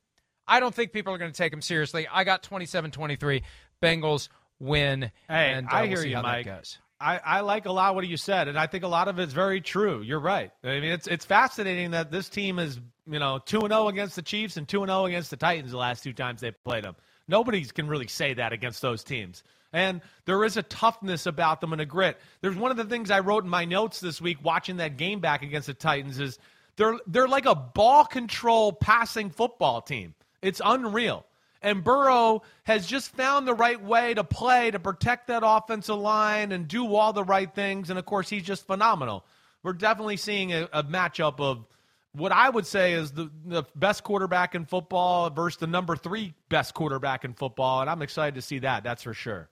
[0.47, 2.07] I don't think people are going to take them seriously.
[2.11, 3.43] I got 27-23
[3.83, 4.29] Bengals
[4.59, 5.11] win.
[5.27, 6.45] Hey, and, uh, I we'll hear see you, how Mike.
[6.45, 6.77] Goes.
[6.99, 9.33] I, I like a lot what you said, and I think a lot of it's
[9.33, 10.01] very true.
[10.01, 10.51] You're right.
[10.63, 14.15] I mean, it's it's fascinating that this team is you know two and zero against
[14.15, 16.83] the Chiefs and two and zero against the Titans the last two times they played
[16.83, 16.95] them.
[17.27, 19.43] Nobody can really say that against those teams.
[19.73, 22.17] And there is a toughness about them and a grit.
[22.41, 25.19] There's one of the things I wrote in my notes this week watching that game
[25.19, 26.39] back against the Titans is
[26.77, 30.15] they're they're like a ball control passing football team.
[30.41, 31.25] It's unreal.
[31.61, 36.51] And Burrow has just found the right way to play to protect that offensive line
[36.51, 37.89] and do all the right things.
[37.89, 39.25] And of course, he's just phenomenal.
[39.63, 41.65] We're definitely seeing a, a matchup of
[42.13, 46.33] what I would say is the, the best quarterback in football versus the number three
[46.49, 47.81] best quarterback in football.
[47.81, 48.83] And I'm excited to see that.
[48.83, 49.49] That's for sure.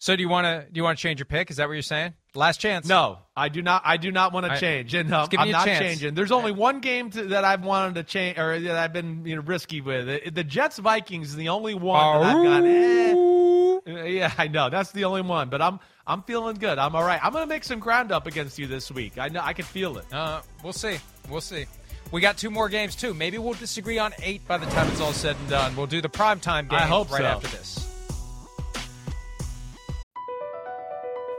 [0.00, 1.50] So do you want to do you want to change your pick?
[1.50, 2.14] Is that what you're saying?
[2.34, 2.88] Last chance.
[2.88, 3.82] No, I do not.
[3.84, 5.78] I do not want to change, and um, I'm not chance.
[5.78, 6.14] changing.
[6.14, 9.36] There's only one game to, that I've wanted to change, or that I've been you
[9.36, 10.08] know, risky with.
[10.08, 12.66] Uh, The Jets Vikings is the only one that I've gone.
[12.66, 14.08] Eh.
[14.08, 16.78] Yeah, I know that's the only one, but I'm I'm feeling good.
[16.78, 17.20] I'm all right.
[17.22, 19.18] I'm gonna make some ground up against you this week.
[19.18, 20.06] I know I can feel it.
[20.10, 20.96] Uh, we'll see.
[21.28, 21.66] We'll see.
[22.10, 23.12] We got two more games too.
[23.12, 25.76] Maybe we'll disagree on eight by the time it's all said and done.
[25.76, 27.26] We'll do the primetime game I hope right so.
[27.26, 27.89] after this.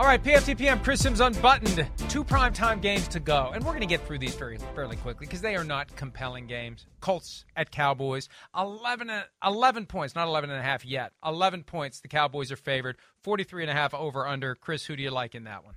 [0.00, 1.86] All right, PFTPM, Chris Simms unbuttoned.
[2.08, 3.50] Two primetime games to go.
[3.52, 6.46] And we're going to get through these very fairly quickly because they are not compelling
[6.46, 6.86] games.
[7.00, 8.30] Colts at Cowboys.
[8.58, 9.10] 11,
[9.44, 11.12] 11 points, not 11 and a half yet.
[11.22, 12.00] 11 points.
[12.00, 12.96] The Cowboys are favored.
[13.24, 14.54] 43 and a half over under.
[14.54, 15.74] Chris, who do you like in that one?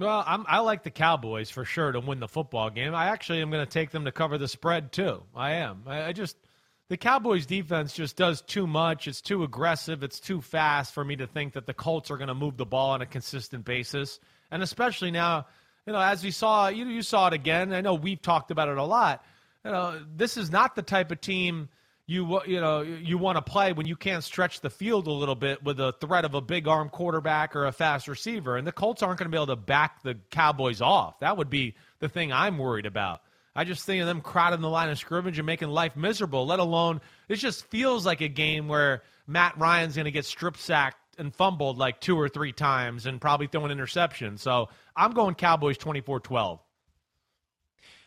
[0.00, 2.92] Well, I'm, I like the Cowboys for sure to win the football game.
[2.92, 5.22] I actually am going to take them to cover the spread too.
[5.32, 5.84] I am.
[5.86, 6.36] I, I just
[6.90, 9.06] the Cowboys defense just does too much.
[9.06, 10.02] It's too aggressive.
[10.02, 12.66] It's too fast for me to think that the Colts are going to move the
[12.66, 14.18] ball on a consistent basis.
[14.50, 15.46] And especially now,
[15.86, 17.72] you know, as we saw, you you saw it again.
[17.72, 19.24] I know we've talked about it a lot.
[19.64, 21.68] You know, this is not the type of team
[22.06, 25.36] you you know you want to play when you can't stretch the field a little
[25.36, 28.56] bit with a threat of a big arm quarterback or a fast receiver.
[28.56, 31.20] And the Colts aren't going to be able to back the Cowboys off.
[31.20, 33.20] That would be the thing I'm worried about.
[33.60, 36.46] I just think of them crowding the line of scrimmage and making life miserable.
[36.46, 40.56] Let alone it just feels like a game where Matt Ryan's going to get strip
[40.56, 44.38] sacked and fumbled like two or three times and probably throw an interception.
[44.38, 46.58] So I'm going Cowboys 24-12.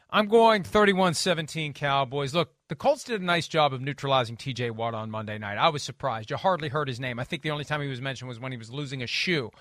[0.10, 2.34] I'm going 31 17 Cowboys.
[2.34, 5.60] Look, the Colts did a nice job of neutralizing TJ Watt on Monday night.
[5.60, 6.32] I was surprised.
[6.32, 7.20] You hardly heard his name.
[7.20, 9.52] I think the only time he was mentioned was when he was losing a shoe.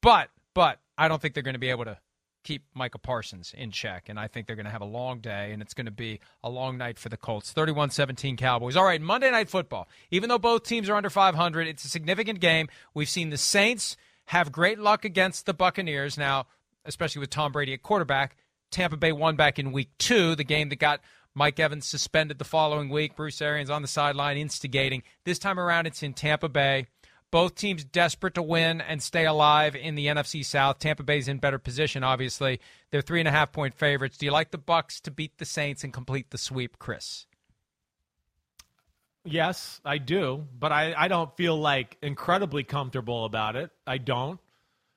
[0.00, 1.98] But, but, I don't think they're going to be able to
[2.42, 4.08] keep Micah Parsons in check.
[4.08, 6.20] And I think they're going to have a long day, and it's going to be
[6.42, 7.52] a long night for the Colts.
[7.52, 8.76] 31 17 Cowboys.
[8.76, 9.88] All right, Monday Night Football.
[10.10, 12.68] Even though both teams are under 500, it's a significant game.
[12.94, 16.16] We've seen the Saints have great luck against the Buccaneers.
[16.16, 16.46] Now,
[16.84, 18.36] especially with Tom Brady at quarterback,
[18.70, 21.00] Tampa Bay won back in week two, the game that got
[21.34, 23.16] Mike Evans suspended the following week.
[23.16, 25.02] Bruce Arians on the sideline instigating.
[25.24, 26.86] This time around, it's in Tampa Bay.
[27.30, 30.80] Both teams desperate to win and stay alive in the NFC South.
[30.80, 32.60] Tampa Bay's in better position, obviously.
[32.90, 34.18] They're three and a half point favorites.
[34.18, 37.26] Do you like the Bucs to beat the Saints and complete the sweep, Chris?
[39.24, 43.70] Yes, I do, but I, I don't feel like incredibly comfortable about it.
[43.86, 44.40] I don't.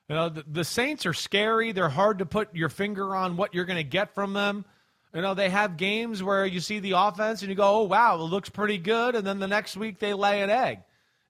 [0.08, 1.72] You know, the, the Saints are scary.
[1.72, 4.64] They're hard to put your finger on what you're going to get from them.
[5.14, 8.16] You know, they have games where you see the offense and you go, "Oh wow,
[8.16, 10.80] it looks pretty good," and then the next week they lay an egg.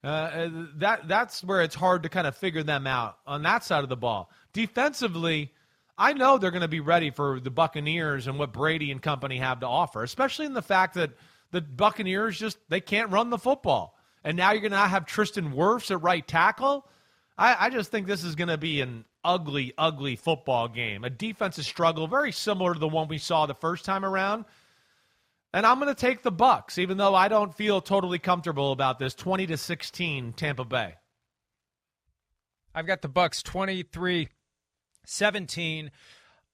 [0.04, 3.64] Uh, uh, that that's where it's hard to kind of figure them out on that
[3.64, 4.30] side of the ball.
[4.52, 5.50] Defensively,
[5.96, 9.38] I know they're going to be ready for the Buccaneers and what Brady and company
[9.38, 11.12] have to offer, especially in the fact that
[11.52, 15.52] the Buccaneers just they can't run the football, and now you're going to have Tristan
[15.52, 16.86] Wirfs at right tackle.
[17.38, 21.10] I, I just think this is going to be an ugly, ugly football game, a
[21.10, 24.44] defensive struggle very similar to the one we saw the first time around.
[25.54, 28.98] And I'm going to take the Bucs, even though I don't feel totally comfortable about
[28.98, 29.14] this.
[29.14, 30.94] 20 to 16, Tampa Bay.
[32.74, 34.30] I've got the Bucs 23
[35.06, 35.90] 17.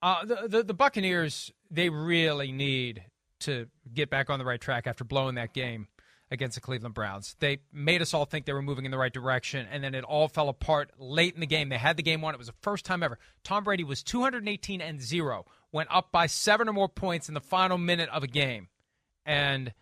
[0.02, 3.04] Uh, the, the, the Buccaneers, they really need
[3.40, 5.88] to get back on the right track after blowing that game
[6.30, 7.36] against the Cleveland Browns.
[7.40, 10.04] They made us all think they were moving in the right direction, and then it
[10.04, 11.70] all fell apart late in the game.
[11.70, 12.34] They had the game won.
[12.34, 13.18] It was the first time ever.
[13.44, 17.40] Tom Brady was 218 and 0, went up by seven or more points in the
[17.40, 18.68] final minute of a game
[19.30, 19.72] and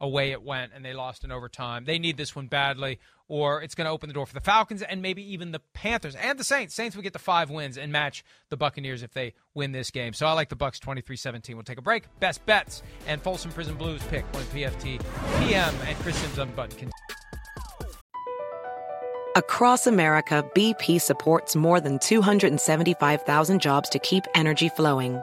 [0.00, 1.84] away it went, and they lost in overtime.
[1.84, 2.98] They need this one badly,
[3.28, 6.16] or it's going to open the door for the Falcons and maybe even the Panthers
[6.16, 6.74] and the Saints.
[6.74, 10.12] Saints would get the five wins and match the Buccaneers if they win this game.
[10.12, 11.54] So I like the Bucs 23-17.
[11.54, 12.04] We'll take a break.
[12.18, 15.00] Best bets and Folsom Prison Blues pick when PFT
[15.46, 16.90] PM and Chris Simms unbuttoned.
[19.36, 25.22] Across America, BP supports more than 275,000 jobs to keep energy flowing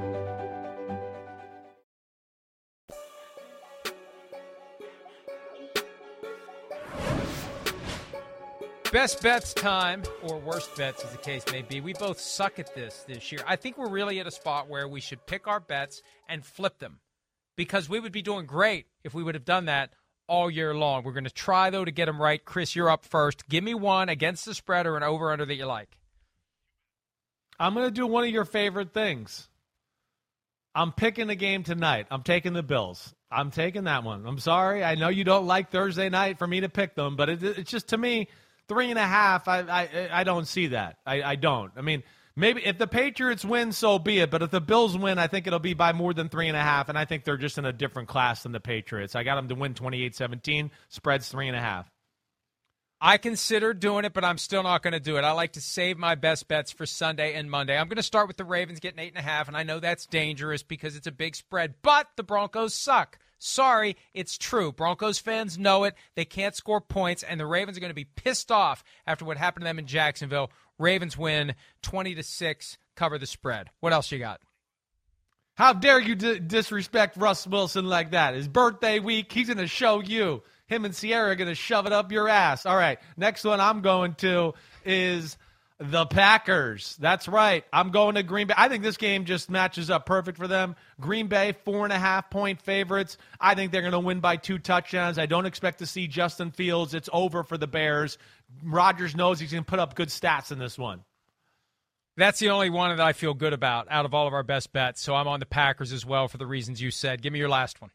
[8.91, 11.79] Best bets time, or worst bets, as the case may be.
[11.79, 13.39] We both suck at this this year.
[13.47, 16.79] I think we're really at a spot where we should pick our bets and flip
[16.79, 16.99] them
[17.55, 19.93] because we would be doing great if we would have done that
[20.27, 21.05] all year long.
[21.05, 22.43] We're going to try, though, to get them right.
[22.43, 23.47] Chris, you're up first.
[23.47, 25.97] Give me one against the spread or an over under that you like.
[27.57, 29.47] I'm going to do one of your favorite things.
[30.75, 32.07] I'm picking the game tonight.
[32.11, 33.15] I'm taking the Bills.
[33.31, 34.25] I'm taking that one.
[34.25, 34.83] I'm sorry.
[34.83, 37.71] I know you don't like Thursday night for me to pick them, but it, it's
[37.71, 38.27] just to me
[38.67, 39.47] three and a half.
[39.47, 40.97] I I, I don't see that.
[41.05, 41.71] I, I don't.
[41.75, 42.03] I mean,
[42.35, 44.31] maybe if the Patriots win, so be it.
[44.31, 46.61] But if the Bills win, I think it'll be by more than three and a
[46.61, 46.89] half.
[46.89, 49.15] And I think they're just in a different class than the Patriots.
[49.15, 50.69] I got them to win 28-17.
[50.89, 51.89] Spreads three and a half.
[53.03, 55.23] I consider doing it, but I'm still not going to do it.
[55.23, 57.75] I like to save my best bets for Sunday and Monday.
[57.75, 59.79] I'm going to start with the Ravens getting eight and a half, and I know
[59.79, 63.17] that's dangerous because it's a big spread, but the Broncos suck.
[63.43, 64.71] Sorry, it's true.
[64.71, 65.95] Broncos fans know it.
[66.15, 69.37] They can't score points, and the Ravens are going to be pissed off after what
[69.37, 70.51] happened to them in Jacksonville.
[70.77, 73.71] Ravens win 20 to 6, cover the spread.
[73.79, 74.41] What else you got?
[75.55, 78.35] How dare you d- disrespect Russ Wilson like that?
[78.35, 80.43] His birthday week, he's going to show you.
[80.67, 82.67] Him and Ciara are going to shove it up your ass.
[82.67, 84.53] All right, next one I'm going to
[84.85, 85.35] is
[85.81, 86.95] the Packers.
[86.99, 87.65] That's right.
[87.73, 88.53] I'm going to Green Bay.
[88.55, 90.75] I think this game just matches up perfect for them.
[90.99, 93.17] Green Bay, four and a half point favorites.
[93.39, 95.17] I think they're going to win by two touchdowns.
[95.17, 96.93] I don't expect to see Justin Fields.
[96.93, 98.19] It's over for the Bears.
[98.63, 101.03] Rodgers knows he's going to put up good stats in this one.
[102.15, 104.71] That's the only one that I feel good about out of all of our best
[104.71, 105.01] bets.
[105.01, 107.23] So I'm on the Packers as well for the reasons you said.
[107.23, 107.89] Give me your last one.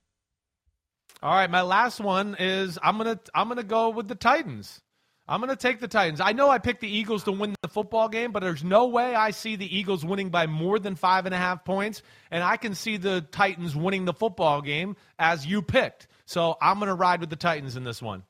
[1.22, 4.82] All right, my last one is I'm gonna I'm gonna go with the Titans.
[5.29, 6.20] I'm going to take the Titans.
[6.20, 9.14] I know I picked the Eagles to win the football game, but there's no way
[9.14, 12.57] I see the Eagles winning by more than five and a half points, and I
[12.57, 16.07] can see the Titans winning the football game as you picked.
[16.27, 18.22] So I'm going to ride with the Titans in this one.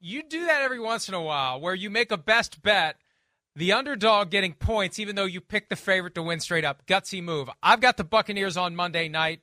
[0.00, 2.96] You do that every once in a while where you make a best bet,
[3.56, 6.86] the underdog getting points, even though you pick the favorite to win straight up.
[6.86, 7.48] Gutsy move.
[7.62, 9.40] I've got the Buccaneers on Monday night.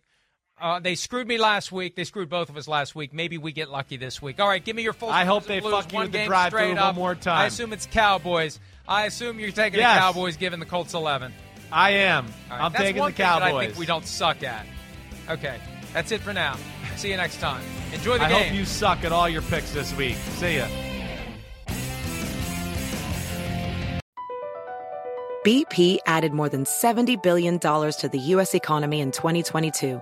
[0.60, 1.96] Uh, they screwed me last week.
[1.96, 3.14] They screwed both of us last week.
[3.14, 4.40] Maybe we get lucky this week.
[4.40, 5.10] All right, give me your full.
[5.10, 7.38] I hope they Blues, fuck you one with the game drive-through straight one more time.
[7.40, 8.60] I assume it's Cowboys.
[8.88, 9.96] I assume you're taking Yes.
[9.96, 11.34] the Cowboys, given the Colts eleven.
[11.74, 12.26] I am.
[12.50, 14.66] All right, I'm that's taking one the thing that I think we don't suck at.
[15.30, 15.58] Okay,
[15.94, 16.56] that's it for now.
[16.96, 17.62] See you next time.
[17.94, 18.44] Enjoy the I game.
[18.50, 20.16] hope you suck at all your picks this week.
[20.38, 20.68] See ya.
[25.46, 28.56] BP added more than $70 billion to the U.S.
[28.56, 30.02] economy in 2022